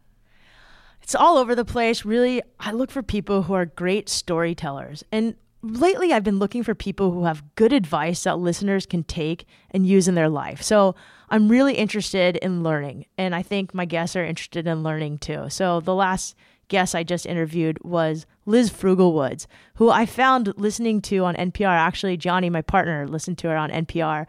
It's 1.03 1.15
all 1.15 1.39
over 1.39 1.55
the 1.55 1.65
place. 1.65 2.05
Really, 2.05 2.43
I 2.59 2.73
look 2.73 2.91
for 2.91 3.03
people 3.03 3.43
who 3.43 3.55
are 3.55 3.67
great 3.67 4.09
storytellers. 4.09 5.03
And 5.11 5.37
lately, 5.63 6.13
I've 6.13 6.25
been 6.25 6.39
looking 6.39 6.63
for 6.63 6.75
people 6.75 7.13
who 7.13 7.25
have 7.25 7.43
good 7.55 7.73
advice 7.73 8.25
that 8.25 8.39
listeners 8.39 8.85
can 8.85 9.05
take 9.05 9.47
and 9.71 9.87
use 9.87 10.07
in 10.07 10.15
their 10.15 10.29
life. 10.29 10.63
So 10.63 10.95
I'm 11.31 11.49
really 11.49 11.75
interested 11.75 12.37
in 12.37 12.63
learning. 12.63 13.07
And 13.17 13.35
I 13.35 13.43
think 13.43 13.73
my 13.73 13.87
guests 13.87 14.17
are 14.17 14.25
interested 14.25 14.67
in 14.67 14.83
learning 14.83 15.19
too. 15.19 15.49
So 15.49 15.81
the 15.81 15.95
last 15.95 16.37
guest 16.71 16.95
I 16.95 17.03
just 17.03 17.27
interviewed 17.27 17.79
was 17.85 18.25
Liz 18.47 18.71
Frugalwoods, 18.71 19.47
who 19.75 19.91
I 19.91 20.07
found 20.07 20.55
listening 20.57 21.03
to 21.03 21.25
on 21.25 21.35
NPR. 21.35 21.67
Actually, 21.67 22.17
Johnny, 22.17 22.49
my 22.49 22.63
partner, 22.63 23.07
listened 23.07 23.37
to 23.39 23.49
her 23.49 23.57
on 23.57 23.71
NPR 23.71 24.27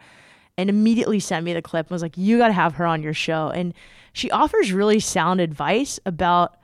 and 0.58 0.68
immediately 0.68 1.18
sent 1.18 1.46
me 1.46 1.54
the 1.54 1.62
clip 1.62 1.86
and 1.86 1.92
was 1.92 2.02
like, 2.02 2.18
You 2.18 2.36
got 2.36 2.48
to 2.48 2.52
have 2.52 2.74
her 2.74 2.84
on 2.84 3.02
your 3.02 3.14
show. 3.14 3.48
And 3.48 3.72
she 4.12 4.30
offers 4.30 4.72
really 4.72 5.00
sound 5.00 5.40
advice 5.40 5.98
about 6.04 6.58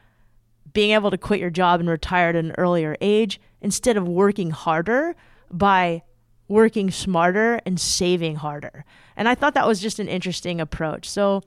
being 0.74 0.90
able 0.90 1.10
to 1.10 1.16
quit 1.16 1.40
your 1.40 1.48
job 1.48 1.80
and 1.80 1.88
retire 1.88 2.28
at 2.28 2.36
an 2.36 2.52
earlier 2.58 2.94
age 3.00 3.40
instead 3.62 3.96
of 3.96 4.06
working 4.06 4.50
harder 4.50 5.16
by 5.50 6.02
working 6.46 6.90
smarter 6.90 7.60
and 7.64 7.80
saving 7.80 8.36
harder. 8.36 8.84
And 9.16 9.28
I 9.28 9.34
thought 9.34 9.54
that 9.54 9.66
was 9.66 9.80
just 9.80 9.98
an 9.98 10.08
interesting 10.08 10.60
approach. 10.60 11.08
So, 11.08 11.42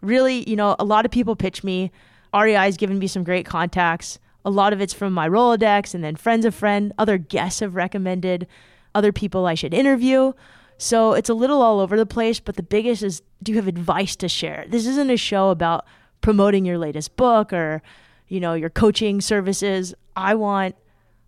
really, 0.00 0.48
you 0.48 0.56
know, 0.56 0.76
a 0.78 0.84
lot 0.84 1.04
of 1.04 1.10
people 1.10 1.36
pitch 1.36 1.62
me 1.62 1.90
REI 2.34 2.54
has 2.54 2.76
given 2.76 2.98
me 2.98 3.06
some 3.06 3.24
great 3.24 3.46
contacts. 3.46 4.18
A 4.44 4.50
lot 4.50 4.72
of 4.72 4.80
it's 4.80 4.94
from 4.94 5.12
my 5.12 5.28
Rolodex 5.28 5.94
and 5.94 6.02
then 6.02 6.16
friends 6.16 6.44
of 6.44 6.54
friend. 6.54 6.92
Other 6.98 7.18
guests 7.18 7.60
have 7.60 7.74
recommended 7.74 8.46
other 8.94 9.12
people 9.12 9.46
I 9.46 9.54
should 9.54 9.74
interview. 9.74 10.32
So 10.78 11.12
it's 11.12 11.28
a 11.28 11.34
little 11.34 11.62
all 11.62 11.78
over 11.78 11.96
the 11.96 12.06
place, 12.06 12.40
but 12.40 12.56
the 12.56 12.62
biggest 12.62 13.02
is 13.02 13.22
do 13.42 13.52
you 13.52 13.56
have 13.56 13.68
advice 13.68 14.16
to 14.16 14.28
share? 14.28 14.64
This 14.68 14.86
isn't 14.86 15.10
a 15.10 15.16
show 15.16 15.50
about 15.50 15.86
promoting 16.20 16.64
your 16.64 16.78
latest 16.78 17.16
book 17.16 17.52
or, 17.52 17.82
you 18.28 18.40
know, 18.40 18.54
your 18.54 18.70
coaching 18.70 19.20
services. 19.20 19.94
I 20.16 20.34
want 20.34 20.74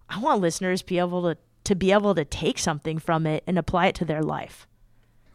I 0.09 0.19
want 0.19 0.41
listeners 0.41 0.81
to 0.81 0.87
be 0.87 0.99
able 0.99 1.23
to 1.23 1.39
to 1.65 1.75
be 1.75 1.93
able 1.93 2.15
to 2.15 2.25
take 2.25 2.59
something 2.59 2.99
from 2.99 3.27
it 3.27 3.43
and 3.47 3.59
apply 3.59 3.87
it 3.87 3.95
to 3.97 4.05
their 4.05 4.23
life 4.23 4.67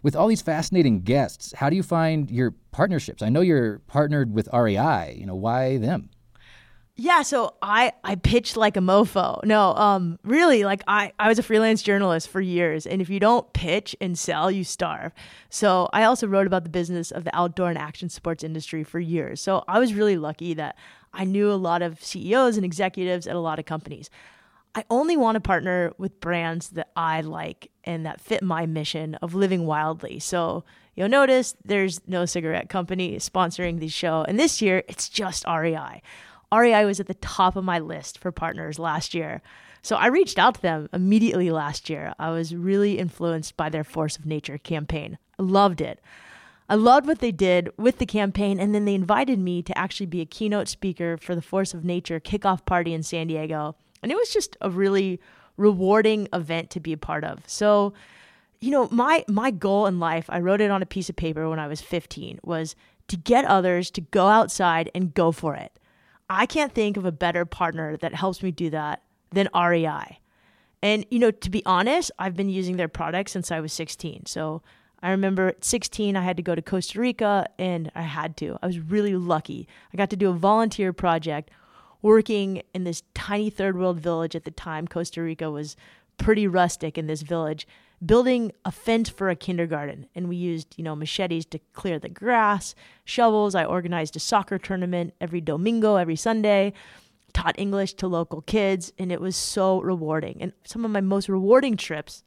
with 0.01 0.15
all 0.15 0.27
these 0.27 0.41
fascinating 0.41 1.01
guests, 1.01 1.53
how 1.57 1.69
do 1.69 1.75
you 1.75 1.83
find 1.83 2.29
your 2.29 2.51
partnerships? 2.71 3.21
I 3.21 3.29
know 3.29 3.41
you're 3.41 3.79
partnered 3.88 4.33
with 4.33 4.47
REI. 4.53 5.15
You 5.17 5.25
know, 5.25 5.35
why 5.35 5.77
them? 5.77 6.09
Yeah, 7.01 7.21
so 7.21 7.55
I 7.62 7.93
I 8.03 8.15
pitched 8.15 8.57
like 8.57 8.75
a 8.75 8.81
mofo. 8.81 9.41
No, 9.45 9.73
um 9.75 10.19
really 10.25 10.65
like 10.65 10.83
I 10.85 11.13
I 11.17 11.29
was 11.29 11.39
a 11.39 11.43
freelance 11.43 11.81
journalist 11.81 12.27
for 12.27 12.41
years 12.41 12.85
and 12.85 13.01
if 13.01 13.09
you 13.09 13.21
don't 13.21 13.51
pitch 13.53 13.95
and 14.01 14.19
sell, 14.19 14.51
you 14.51 14.65
starve. 14.65 15.13
So 15.49 15.88
I 15.93 16.03
also 16.03 16.27
wrote 16.27 16.45
about 16.45 16.65
the 16.65 16.69
business 16.69 17.12
of 17.12 17.23
the 17.23 17.33
outdoor 17.33 17.69
and 17.69 17.77
action 17.77 18.09
sports 18.09 18.43
industry 18.43 18.83
for 18.83 18.99
years. 18.99 19.39
So 19.39 19.63
I 19.65 19.79
was 19.79 19.93
really 19.93 20.17
lucky 20.17 20.53
that 20.55 20.75
I 21.13 21.23
knew 21.23 21.49
a 21.49 21.55
lot 21.55 21.81
of 21.81 22.03
CEOs 22.03 22.57
and 22.57 22.65
executives 22.65 23.27
at 23.27 23.35
a 23.35 23.39
lot 23.39 23.59
of 23.59 23.65
companies. 23.65 24.09
I 24.75 24.86
only 24.89 25.17
want 25.17 25.36
to 25.36 25.39
partner 25.39 25.93
with 25.97 26.19
brands 26.19 26.69
that 26.69 26.91
I 26.95 27.21
like 27.21 27.71
and 27.84 28.05
that 28.05 28.21
fit 28.21 28.43
my 28.43 28.65
mission 28.65 29.15
of 29.15 29.34
living 29.34 29.65
wildly. 29.65 30.19
So 30.19 30.63
you'll 30.95 31.10
notice 31.10 31.55
there's 31.65 32.01
no 32.08 32.25
cigarette 32.25 32.69
company 32.69 33.15
sponsoring 33.15 33.79
the 33.79 33.88
show. 33.88 34.23
And 34.27 34.39
this 34.39 34.62
year, 34.62 34.84
it's 34.88 35.10
just 35.10 35.45
REI. 35.47 36.01
REI 36.53 36.86
was 36.86 36.99
at 36.99 37.08
the 37.08 37.15
top 37.15 37.55
of 37.55 37.63
my 37.63 37.79
list 37.79 38.19
for 38.19 38.32
partners 38.32 38.79
last 38.79 39.13
year. 39.13 39.41
So 39.82 39.95
I 39.95 40.08
reached 40.08 40.38
out 40.38 40.55
to 40.55 40.62
them 40.62 40.89
immediately 40.93 41.51
last 41.51 41.89
year. 41.89 42.13
I 42.19 42.32
was 42.32 42.53
really 42.53 42.99
influenced 42.99 43.55
by 43.58 43.69
their 43.69 43.84
Force 43.84 44.17
of 44.17 44.25
Nature 44.25 44.58
campaign. 44.58 45.17
I 45.39 45.43
loved 45.43 45.82
it. 45.82 45.99
I 46.67 46.75
loved 46.75 47.08
what 47.08 47.19
they 47.19 47.32
did 47.32 47.71
with 47.77 47.97
the 47.97 48.05
campaign, 48.05 48.60
and 48.60 48.75
then 48.75 48.86
they 48.86 48.93
invited 48.93 49.39
me 49.39 49.63
to 49.63 49.75
actually 49.75 50.05
be 50.05 50.21
a 50.21 50.25
keynote 50.25 50.67
speaker 50.67 51.17
for 51.17 51.34
the 51.34 51.41
Force 51.41 51.73
of 51.73 51.84
Nature 51.84 52.19
kickoff 52.19 52.65
party 52.65 52.93
in 52.93 53.01
San 53.01 53.27
Diego. 53.27 53.75
And 54.01 54.12
it 54.12 54.15
was 54.15 54.29
just 54.29 54.57
a 54.62 54.69
really 54.69 55.19
rewarding 55.57 56.27
event 56.33 56.69
to 56.71 56.79
be 56.79 56.93
a 56.93 56.97
part 56.97 57.23
of. 57.23 57.43
So, 57.47 57.93
you 58.59 58.71
know, 58.71 58.88
my 58.91 59.23
my 59.27 59.51
goal 59.51 59.85
in 59.85 59.99
life, 59.99 60.25
I 60.29 60.39
wrote 60.39 60.62
it 60.62 60.71
on 60.71 60.81
a 60.81 60.88
piece 60.88 61.09
of 61.09 61.15
paper 61.15 61.49
when 61.49 61.59
I 61.59 61.67
was 61.67 61.81
15, 61.81 62.39
was 62.43 62.75
to 63.07 63.17
get 63.17 63.45
others 63.45 63.91
to 63.91 64.01
go 64.01 64.27
outside 64.27 64.89
and 64.95 65.13
go 65.13 65.31
for 65.31 65.55
it. 65.55 65.77
I 66.29 66.45
can't 66.45 66.73
think 66.73 66.95
of 66.95 67.05
a 67.05 67.12
better 67.12 67.43
partner 67.43 67.97
that 67.97 68.13
helps 68.13 68.43
me 68.43 68.51
do 68.51 68.69
that 68.69 69.01
than 69.31 69.49
REI. 69.55 70.19
And, 70.81 71.05
you 71.09 71.19
know, 71.19 71.31
to 71.31 71.49
be 71.49 71.65
honest, 71.65 72.12
I've 72.19 72.35
been 72.35 72.49
using 72.49 72.77
their 72.77 72.88
products 72.88 73.31
since 73.31 73.51
I 73.51 73.59
was 73.59 73.73
16. 73.73 74.27
So 74.27 74.62
I 75.01 75.12
remember 75.12 75.49
at 75.49 75.65
16, 75.65 76.15
I 76.15 76.23
had 76.23 76.38
to 76.38 76.43
go 76.43 76.55
to 76.55 76.62
Costa 76.62 76.99
Rica 76.99 77.47
and 77.57 77.91
I 77.95 78.03
had 78.03 78.38
to. 78.38 78.57
I 78.62 78.67
was 78.67 78.79
really 78.79 79.15
lucky. 79.15 79.67
I 79.93 79.97
got 79.97 80.09
to 80.12 80.15
do 80.15 80.29
a 80.29 80.33
volunteer 80.33 80.93
project 80.93 81.51
working 82.01 82.62
in 82.73 82.83
this 82.83 83.03
tiny 83.13 83.49
third 83.49 83.77
world 83.77 83.99
village 83.99 84.35
at 84.35 84.45
the 84.45 84.51
time. 84.51 84.88
Costa 84.88 85.21
Rica 85.21 85.49
was 85.51 85.75
pretty 86.17 86.47
rustic 86.47 86.97
in 86.97 87.07
this 87.07 87.21
village, 87.21 87.67
building 88.05 88.51
a 88.65 88.71
fence 88.71 89.09
for 89.09 89.29
a 89.29 89.35
kindergarten. 89.35 90.07
And 90.15 90.29
we 90.29 90.35
used, 90.35 90.75
you 90.77 90.83
know, 90.83 90.95
machetes 90.95 91.45
to 91.47 91.59
clear 91.73 91.99
the 91.99 92.09
grass, 92.09 92.75
shovels. 93.05 93.55
I 93.55 93.65
organized 93.65 94.15
a 94.15 94.19
soccer 94.19 94.57
tournament 94.57 95.13
every 95.19 95.41
domingo, 95.41 95.95
every 95.95 96.15
Sunday 96.15 96.73
taught 97.33 97.59
English 97.59 97.93
to 97.93 98.07
local 98.07 98.41
kids, 98.41 98.91
and 98.97 99.12
it 99.12 99.21
was 99.21 99.35
so 99.35 99.81
rewarding. 99.81 100.38
And 100.41 100.53
some 100.63 100.83
of 100.85 100.91
my 100.91 101.01
most 101.01 101.29
rewarding 101.29 101.77
trips 101.77 102.23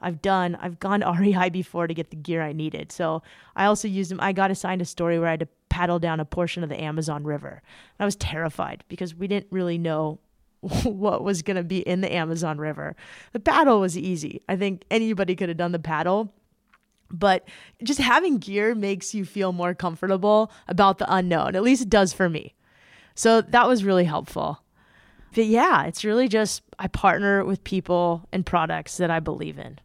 I've 0.00 0.20
done, 0.22 0.56
I've 0.60 0.78
gone 0.78 1.00
REI 1.18 1.50
before 1.50 1.86
to 1.86 1.94
get 1.94 2.10
the 2.10 2.16
gear 2.16 2.42
I 2.42 2.52
needed. 2.52 2.92
So 2.92 3.22
I 3.54 3.66
also 3.66 3.88
used 3.88 4.10
them. 4.10 4.20
I 4.20 4.32
got 4.32 4.50
assigned 4.50 4.82
a 4.82 4.84
story 4.84 5.18
where 5.18 5.28
I 5.28 5.32
had 5.32 5.40
to 5.40 5.48
paddle 5.68 5.98
down 5.98 6.20
a 6.20 6.24
portion 6.24 6.62
of 6.62 6.68
the 6.68 6.80
Amazon 6.80 7.24
River. 7.24 7.62
I 7.98 8.04
was 8.04 8.16
terrified 8.16 8.84
because 8.88 9.14
we 9.14 9.26
didn't 9.26 9.48
really 9.50 9.78
know 9.78 10.20
what 10.60 11.22
was 11.22 11.42
going 11.42 11.56
to 11.56 11.64
be 11.64 11.78
in 11.78 12.00
the 12.00 12.14
Amazon 12.14 12.58
River. 12.58 12.96
The 13.32 13.40
paddle 13.40 13.80
was 13.80 13.96
easy. 13.96 14.42
I 14.48 14.56
think 14.56 14.84
anybody 14.90 15.36
could 15.36 15.48
have 15.48 15.58
done 15.58 15.72
the 15.72 15.78
paddle. 15.78 16.32
But 17.08 17.46
just 17.84 18.00
having 18.00 18.38
gear 18.38 18.74
makes 18.74 19.14
you 19.14 19.24
feel 19.24 19.52
more 19.52 19.74
comfortable 19.74 20.50
about 20.66 20.98
the 20.98 21.12
unknown. 21.12 21.54
At 21.54 21.62
least 21.62 21.82
it 21.82 21.90
does 21.90 22.12
for 22.12 22.28
me. 22.28 22.54
So 23.14 23.40
that 23.42 23.68
was 23.68 23.84
really 23.84 24.04
helpful. 24.04 24.60
But 25.34 25.46
yeah, 25.46 25.84
it's 25.84 26.04
really 26.04 26.28
just 26.28 26.62
I 26.78 26.88
partner 26.88 27.44
with 27.44 27.62
people 27.62 28.26
and 28.32 28.44
products 28.44 28.96
that 28.96 29.10
I 29.10 29.20
believe 29.20 29.58
in. 29.58 29.78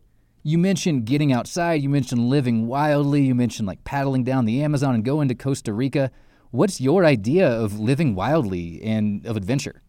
You 0.44 0.58
mentioned 0.58 1.06
getting 1.06 1.32
outside, 1.32 1.82
you 1.84 1.90
mentioned 1.90 2.28
living 2.28 2.68
wildly, 2.68 3.24
you 3.24 3.36
mentioned 3.36 3.68
like 3.68 3.84
paddling 3.84 4.24
down 4.24 4.46
the 4.46 4.64
Amazon 4.64 4.96
and 4.96 5.06
going 5.06 5.28
to 5.28 5.36
Costa 5.36 5.72
Rica. 5.72 6.12
What's 6.50 6.82
your 6.82 7.06
idea 7.06 7.48
of 7.48 7.80
living 7.80 8.16
wildly 8.16 8.82
and 8.82 9.26
of 9.26 9.38
adventure? 9.38 9.82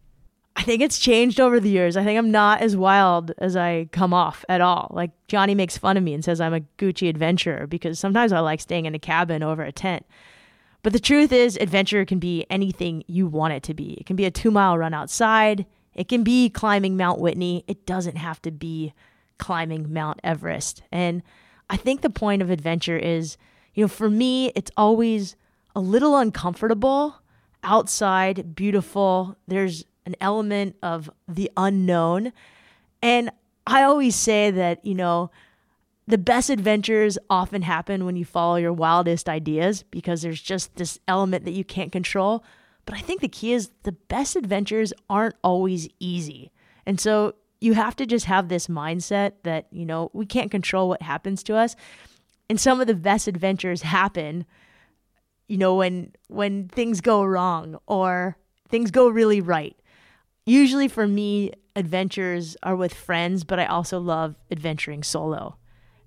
I 0.55 0.61
think 0.61 0.83
it's 0.83 0.99
changed 0.99 1.39
over 1.39 1.59
the 1.59 1.69
years. 1.69 1.97
I 1.97 2.03
think 2.03 2.19
I'm 2.19 2.29
not 2.29 2.61
as 2.61 2.77
wild 2.77 3.31
as 3.39 3.55
I 3.55 3.89
come 3.91 4.13
off 4.13 4.45
at 4.47 4.61
all. 4.61 4.91
Like 4.91 5.09
Johnny 5.27 5.55
makes 5.55 5.77
fun 5.77 5.97
of 5.97 6.03
me 6.03 6.13
and 6.13 6.23
says 6.23 6.39
I'm 6.39 6.53
a 6.53 6.61
Gucci 6.77 7.09
adventurer 7.09 7.65
because 7.65 7.97
sometimes 7.97 8.31
I 8.31 8.39
like 8.39 8.61
staying 8.61 8.85
in 8.85 8.93
a 8.93 8.99
cabin 8.99 9.41
over 9.41 9.63
a 9.63 9.71
tent. 9.71 10.05
But 10.83 10.93
the 10.93 10.99
truth 10.99 11.31
is, 11.31 11.57
adventure 11.57 12.05
can 12.05 12.19
be 12.19 12.45
anything 12.49 13.03
you 13.07 13.25
want 13.25 13.53
it 13.53 13.63
to 13.63 13.73
be. 13.73 13.93
It 13.93 14.05
can 14.05 14.15
be 14.15 14.25
a 14.25 14.31
two 14.31 14.51
mile 14.51 14.77
run 14.77 14.93
outside, 14.93 15.65
it 15.95 16.07
can 16.07 16.23
be 16.23 16.49
climbing 16.49 16.97
Mount 16.97 17.19
Whitney. 17.19 17.63
It 17.67 17.85
doesn't 17.85 18.17
have 18.17 18.41
to 18.43 18.51
be 18.51 18.93
climbing 19.37 19.91
Mount 19.91 20.19
Everest. 20.23 20.83
And 20.91 21.23
I 21.69 21.77
think 21.77 22.01
the 22.01 22.09
point 22.09 22.41
of 22.41 22.49
adventure 22.49 22.97
is, 22.97 23.37
you 23.73 23.83
know, 23.83 23.87
for 23.87 24.09
me, 24.09 24.51
it's 24.55 24.71
always 24.77 25.35
a 25.75 25.79
little 25.79 26.17
uncomfortable 26.17 27.15
outside, 27.63 28.55
beautiful. 28.55 29.37
There's 29.47 29.85
an 30.05 30.15
element 30.21 30.75
of 30.83 31.09
the 31.27 31.49
unknown. 31.57 32.33
And 33.01 33.31
I 33.65 33.83
always 33.83 34.15
say 34.15 34.51
that, 34.51 34.85
you 34.85 34.95
know, 34.95 35.31
the 36.05 36.17
best 36.17 36.49
adventures 36.49 37.17
often 37.29 37.61
happen 37.61 38.05
when 38.05 38.17
you 38.17 38.25
follow 38.25 38.57
your 38.57 38.73
wildest 38.73 39.29
ideas 39.29 39.83
because 39.83 40.21
there's 40.21 40.41
just 40.41 40.75
this 40.75 40.99
element 41.07 41.45
that 41.45 41.51
you 41.51 41.63
can't 41.63 41.91
control. 41.91 42.43
But 42.85 42.95
I 42.95 42.99
think 42.99 43.21
the 43.21 43.29
key 43.29 43.53
is 43.53 43.71
the 43.83 43.93
best 43.93 44.35
adventures 44.35 44.91
aren't 45.09 45.35
always 45.43 45.87
easy. 45.99 46.51
And 46.85 46.99
so 46.99 47.35
you 47.63 47.73
have 47.73 47.95
to 47.97 48.05
just 48.05 48.25
have 48.25 48.49
this 48.49 48.67
mindset 48.67 49.33
that, 49.43 49.67
you 49.71 49.85
know, 49.85 50.09
we 50.13 50.25
can't 50.25 50.51
control 50.51 50.89
what 50.89 51.01
happens 51.01 51.43
to 51.43 51.55
us. 51.55 51.75
And 52.49 52.59
some 52.59 52.81
of 52.81 52.87
the 52.87 52.95
best 52.95 53.27
adventures 53.27 53.81
happen, 53.83 54.45
you 55.47 55.57
know, 55.57 55.75
when 55.75 56.13
when 56.27 56.67
things 56.67 57.01
go 57.01 57.23
wrong 57.23 57.77
or 57.87 58.37
things 58.69 58.91
go 58.91 59.07
really 59.07 59.41
right. 59.41 59.75
Usually 60.45 60.87
for 60.87 61.07
me, 61.07 61.51
adventures 61.75 62.57
are 62.63 62.75
with 62.75 62.93
friends, 62.93 63.43
but 63.43 63.59
I 63.59 63.65
also 63.65 63.99
love 63.99 64.35
adventuring 64.51 65.03
solo 65.03 65.57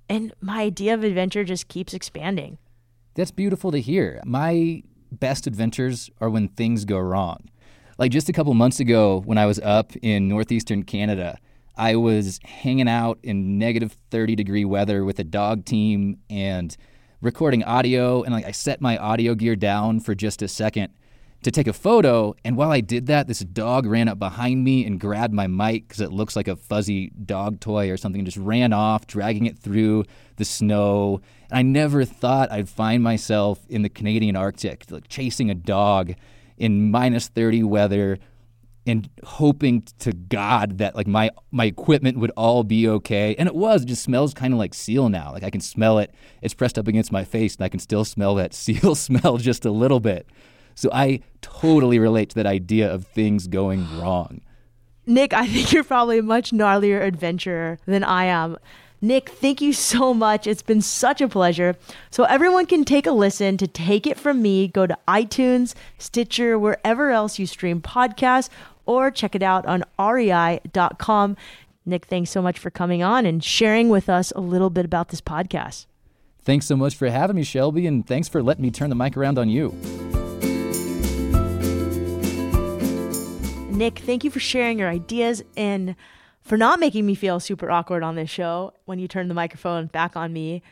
and 0.09 0.33
my 0.41 0.63
idea 0.63 0.95
of 0.95 1.05
adventure 1.05 1.45
just 1.45 1.69
keeps 1.69 1.95
expanding. 1.95 2.59
That's 3.15 3.31
beautiful 3.31 3.73
to 3.73 3.81
hear. 3.81 4.21
My 4.25 4.83
best 5.11 5.47
adventures 5.47 6.11
are 6.21 6.31
when 6.31 6.49
things 6.49 6.85
go 6.85 6.99
wrong. 6.99 7.49
Like 7.99 8.13
just 8.13 8.29
a 8.29 8.33
couple 8.33 8.53
months 8.55 8.79
ago, 8.79 9.23
when 9.25 9.39
I 9.39 9.47
was 9.47 9.59
up 9.61 9.97
in 10.03 10.29
northeastern 10.29 10.83
Canada, 10.83 11.39
I 11.77 11.97
was 11.97 12.41
hanging 12.45 12.89
out 12.89 13.19
in 13.23 13.59
negative 13.59 13.97
30 14.11 14.35
degree 14.35 14.65
weather 14.65 15.05
with 15.05 15.19
a 15.19 15.25
dog 15.25 15.65
team 15.65 16.19
and 16.31 16.77
recording 17.21 17.65
audio. 17.65 18.23
And 18.23 18.33
like 18.33 18.47
I 18.47 18.53
set 18.53 18.81
my 18.81 18.97
audio 18.97 19.35
gear 19.35 19.57
down 19.57 20.01
for 20.01 20.15
just 20.15 20.43
a 20.43 20.49
second 20.49 20.93
to 21.43 21.51
take 21.51 21.67
a 21.67 21.73
photo. 21.73 22.35
And 22.45 22.57
while 22.57 22.73
I 22.73 22.81
did 22.81 23.07
that, 23.07 23.29
this 23.29 23.41
dog 23.41 23.87
ran 23.87 24.09
up 24.09 24.19
behind 24.19 24.65
me 24.65 24.87
and 24.87 24.99
grabbed 24.99 25.35
my 25.35 25.47
mic 25.47 25.87
because 25.87 26.01
it 26.01 26.13
looks 26.13 26.35
like 26.35 26.49
a 26.49 26.57
fuzzy 26.57 27.11
dog 27.11 27.61
toy 27.61 27.91
or 27.91 27.97
something 27.97 28.21
and 28.21 28.27
just 28.27 28.39
ran 28.39 28.73
off, 28.73 29.07
dragging 29.07 29.47
it 29.47 29.59
through 29.59 30.05
the 30.37 30.45
snow. 30.45 31.21
And 31.51 31.59
I 31.59 31.63
never 31.63 32.05
thought 32.05 32.51
I'd 32.51 32.69
find 32.69 33.03
myself 33.03 33.61
in 33.69 33.83
the 33.83 33.89
Canadian 33.89 34.35
Arctic, 34.35 34.87
like 34.91 35.09
chasing 35.09 35.51
a 35.51 35.55
dog 35.55 36.15
in 36.57 36.91
minus 36.91 37.29
30 37.29 37.63
weather 37.65 38.19
and 38.87 39.09
hoping 39.25 39.83
to 39.99 40.13
God 40.13 40.79
that 40.79 40.95
like 40.95 41.07
my 41.07 41.31
my 41.51 41.65
equipment 41.65 42.19
would 42.19 42.33
all 42.37 42.63
be 42.65 42.89
okay. 42.89 43.35
And 43.39 43.49
it 43.49 43.55
was. 43.55 43.83
It 43.83 43.87
just 43.87 44.03
smells 44.03 44.35
kind 44.35 44.53
of 44.53 44.59
like 44.59 44.75
seal 44.75 45.09
now. 45.09 45.33
Like 45.33 45.43
I 45.43 45.51
can 45.51 45.61
smell 45.61 45.99
it. 45.99 46.15
It's 46.43 46.55
pressed 46.55 46.79
up 46.79 46.89
against 46.89 47.13
my 47.13 47.25
face 47.25 47.57
and 47.57 47.65
I 47.65 47.69
can 47.69 47.81
still 47.81 48.05
smell 48.05 48.35
that 48.37 48.55
seal 48.55 48.95
smell 48.95 49.39
just 49.39 49.65
a 49.65 49.71
little 49.71 50.01
bit. 50.01 50.27
So 50.75 50.91
I 50.93 51.21
totally 51.41 51.99
relate 51.99 52.31
to 52.31 52.35
that 52.37 52.47
idea 52.47 52.93
of 52.93 53.07
things 53.07 53.47
going 53.47 53.87
wrong. 53.99 54.43
Nick, 55.07 55.33
I 55.33 55.47
think 55.47 55.73
you're 55.73 55.85
probably 55.85 56.19
a 56.19 56.23
much 56.23 56.51
gnarlier 56.51 57.01
adventurer 57.01 57.79
than 57.87 58.05
I 58.05 58.25
am. 58.25 58.59
Nick, 59.01 59.29
thank 59.29 59.61
you 59.61 59.73
so 59.73 60.13
much. 60.13 60.47
It's 60.47 60.63
been 60.63 60.81
such 60.81 61.21
a 61.21 61.29
pleasure. 61.29 61.77
So, 62.11 62.25
everyone 62.25 62.67
can 62.67 62.85
take 62.85 63.07
a 63.07 63.13
listen 63.13 63.57
to 63.59 63.67
Take 63.67 64.07
It 64.07 64.19
From 64.19 64.41
Me. 64.41 64.69
Go 64.69 64.87
to 64.87 64.99
iTunes, 65.07 65.75
Stitcher, 65.99 66.59
wherever 66.59 67.11
else 67.11 67.39
you 67.39 67.47
stream 67.47 67.81
podcasts, 67.81 68.49
or 68.87 69.11
check 69.11 69.35
it 69.35 69.43
out 69.43 69.67
on 69.67 69.85
rei.com. 69.99 71.37
Nick, 71.85 72.07
thanks 72.07 72.31
so 72.31 72.43
much 72.43 72.59
for 72.59 72.71
coming 72.71 73.03
on 73.03 73.27
and 73.27 73.45
sharing 73.45 73.89
with 73.89 74.09
us 74.09 74.33
a 74.35 74.41
little 74.41 74.71
bit 74.71 74.85
about 74.85 75.09
this 75.09 75.21
podcast. 75.21 75.87
Thanks 76.43 76.67
so 76.67 76.77
much 76.77 76.97
for 76.97 77.09
having 77.09 77.37
me, 77.37 77.43
Shelby, 77.43 77.87
and 77.87 78.07
thanks 78.07 78.29
for 78.29 78.43
letting 78.43 78.63
me 78.63 78.71
turn 78.71 78.91
the 78.91 78.97
mic 78.97 79.17
around 79.17 79.39
on 79.39 79.49
you. 79.49 79.71
Nick, 83.77 83.99
thank 83.99 84.25
you 84.25 84.31
for 84.31 84.41
sharing 84.41 84.79
your 84.79 84.89
ideas 84.89 85.43
and 85.57 85.97
for 86.41 86.57
not 86.57 86.81
making 86.81 87.05
me 87.05 87.15
feel 87.15 87.41
super 87.41 87.71
awkward 87.71 88.03
on 88.03 88.15
this 88.15 88.31
show 88.31 88.73
when 88.85 88.99
you 88.99 89.07
turn 89.07 89.29
the 89.29 89.35
microphone 89.35 89.87
back 89.87 90.17
on 90.17 90.33
me. 90.33 90.63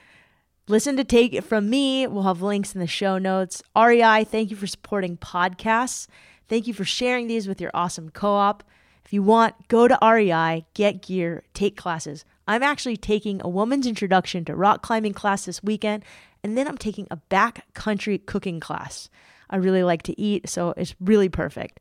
Listen 0.69 0.97
to 0.97 1.05
Take 1.05 1.35
It 1.35 1.45
From 1.45 1.69
Me. 1.69 2.07
We'll 2.07 2.23
have 2.23 2.41
links 2.41 2.75
in 2.75 2.81
the 2.81 2.87
show 2.87 3.19
notes. 3.19 3.63
REI, 3.77 4.25
thank 4.25 4.51
you 4.51 4.57
for 4.57 4.67
supporting 4.67 5.19
podcasts. 5.19 6.07
Thank 6.49 6.67
you 6.67 6.75
for 6.75 6.85
sharing 6.85 7.27
these 7.27 7.49
with 7.49 7.61
your 7.61 7.71
awesome 7.75 8.11
co 8.11 8.33
op. 8.35 8.63
If 9.05 9.13
you 9.13 9.23
want, 9.23 9.69
go 9.69 9.87
to 9.87 9.99
REI, 10.03 10.65
get 10.75 11.03
gear, 11.03 11.43
take 11.53 11.77
classes. 11.77 12.25
I'm 12.47 12.63
actually 12.63 12.97
taking 12.97 13.41
a 13.43 13.49
woman's 13.49 13.87
introduction 13.87 14.45
to 14.47 14.57
rock 14.57 14.83
climbing 14.83 15.13
class 15.13 15.45
this 15.45 15.63
weekend, 15.63 16.05
and 16.43 16.57
then 16.57 16.67
I'm 16.67 16.79
taking 16.79 17.07
a 17.11 17.19
backcountry 17.31 18.25
cooking 18.25 18.61
class. 18.61 19.09
I 19.51 19.57
really 19.57 19.83
like 19.83 20.03
to 20.05 20.21
eat, 20.21 20.49
so 20.49 20.75
it's 20.77 20.95
really 21.01 21.29
perfect. 21.29 21.81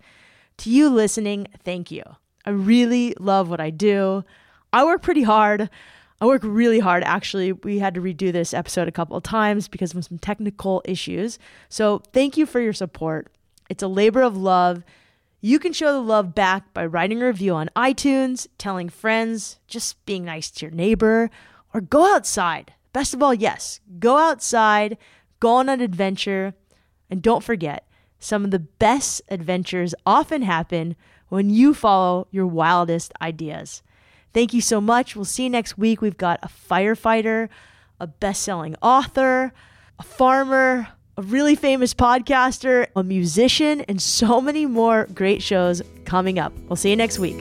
To 0.58 0.70
you 0.70 0.90
listening, 0.90 1.48
thank 1.64 1.92
you. 1.92 2.04
I 2.46 2.52
really 2.52 3.16
love 3.20 3.50
what 3.50 3.62
I 3.62 3.70
do. 3.70 4.24
I 4.72 4.84
work 4.86 5.02
pretty 5.02 5.24
hard. 5.24 5.70
I 6.20 6.26
work 6.26 6.42
really 6.44 6.80
hard. 6.80 7.04
Actually, 7.04 7.52
we 7.52 7.80
had 7.80 7.94
to 7.96 8.02
redo 8.02 8.32
this 8.32 8.54
episode 8.54 8.88
a 8.88 8.92
couple 8.92 9.18
of 9.18 9.24
times 9.24 9.68
because 9.68 9.94
of 9.94 10.06
some 10.06 10.18
technical 10.18 10.82
issues. 10.86 11.40
So, 11.70 12.02
thank 12.14 12.38
you 12.38 12.46
for 12.46 12.60
your 12.60 12.74
support. 12.74 13.30
It's 13.74 13.82
a 13.82 13.88
labor 13.88 14.22
of 14.22 14.38
love. 14.38 14.84
You 15.42 15.58
can 15.58 15.74
show 15.74 15.94
the 15.94 16.00
love 16.00 16.36
back 16.36 16.76
by 16.76 16.86
writing 16.86 17.24
a 17.24 17.26
review 17.26 17.56
on 17.56 17.72
iTunes, 17.76 18.46
telling 18.60 18.88
friends, 18.88 19.58
just 19.66 20.06
being 20.06 20.26
nice 20.26 20.52
to 20.52 20.68
your 20.68 20.76
neighbor, 20.76 21.32
or 21.74 21.82
go 21.82 22.14
outside. 22.14 22.74
Best 22.94 23.16
of 23.16 23.24
all, 23.24 23.34
yes, 23.34 23.80
go 23.98 24.18
outside, 24.18 24.96
go 25.40 25.56
on 25.56 25.70
an 25.70 25.82
adventure, 25.82 26.54
and 27.10 27.24
don't 27.24 27.44
forget, 27.44 27.88
some 28.20 28.46
of 28.46 28.52
the 28.52 28.60
best 28.60 29.24
adventures 29.28 29.96
often 30.06 30.44
happen 30.44 30.96
when 31.30 31.50
you 31.50 31.74
follow 31.74 32.28
your 32.30 32.46
wildest 32.46 33.12
ideas. 33.24 33.82
Thank 34.36 34.54
you 34.54 34.62
so 34.62 34.80
much. 34.80 35.16
We'll 35.16 35.26
see 35.26 35.46
you 35.46 35.50
next 35.50 35.80
week. 35.80 36.00
We've 36.00 36.16
got 36.16 36.38
a 36.44 36.48
firefighter, 36.48 37.50
a 38.00 38.06
best 38.06 38.44
selling 38.44 38.76
author, 38.84 39.52
a 39.98 40.04
farmer, 40.04 40.90
a 41.18 41.22
really 41.22 41.56
famous 41.56 41.94
podcaster, 41.94 42.88
a 42.96 43.04
musician, 43.04 43.82
and 43.82 44.02
so 44.02 44.42
many 44.42 44.66
more 44.66 45.08
great 45.14 45.42
shows 45.42 45.82
coming 46.06 46.40
up. 46.40 46.54
We'll 46.68 46.76
see 46.76 46.90
you 46.90 46.96
next 46.96 47.20
week. 47.20 47.38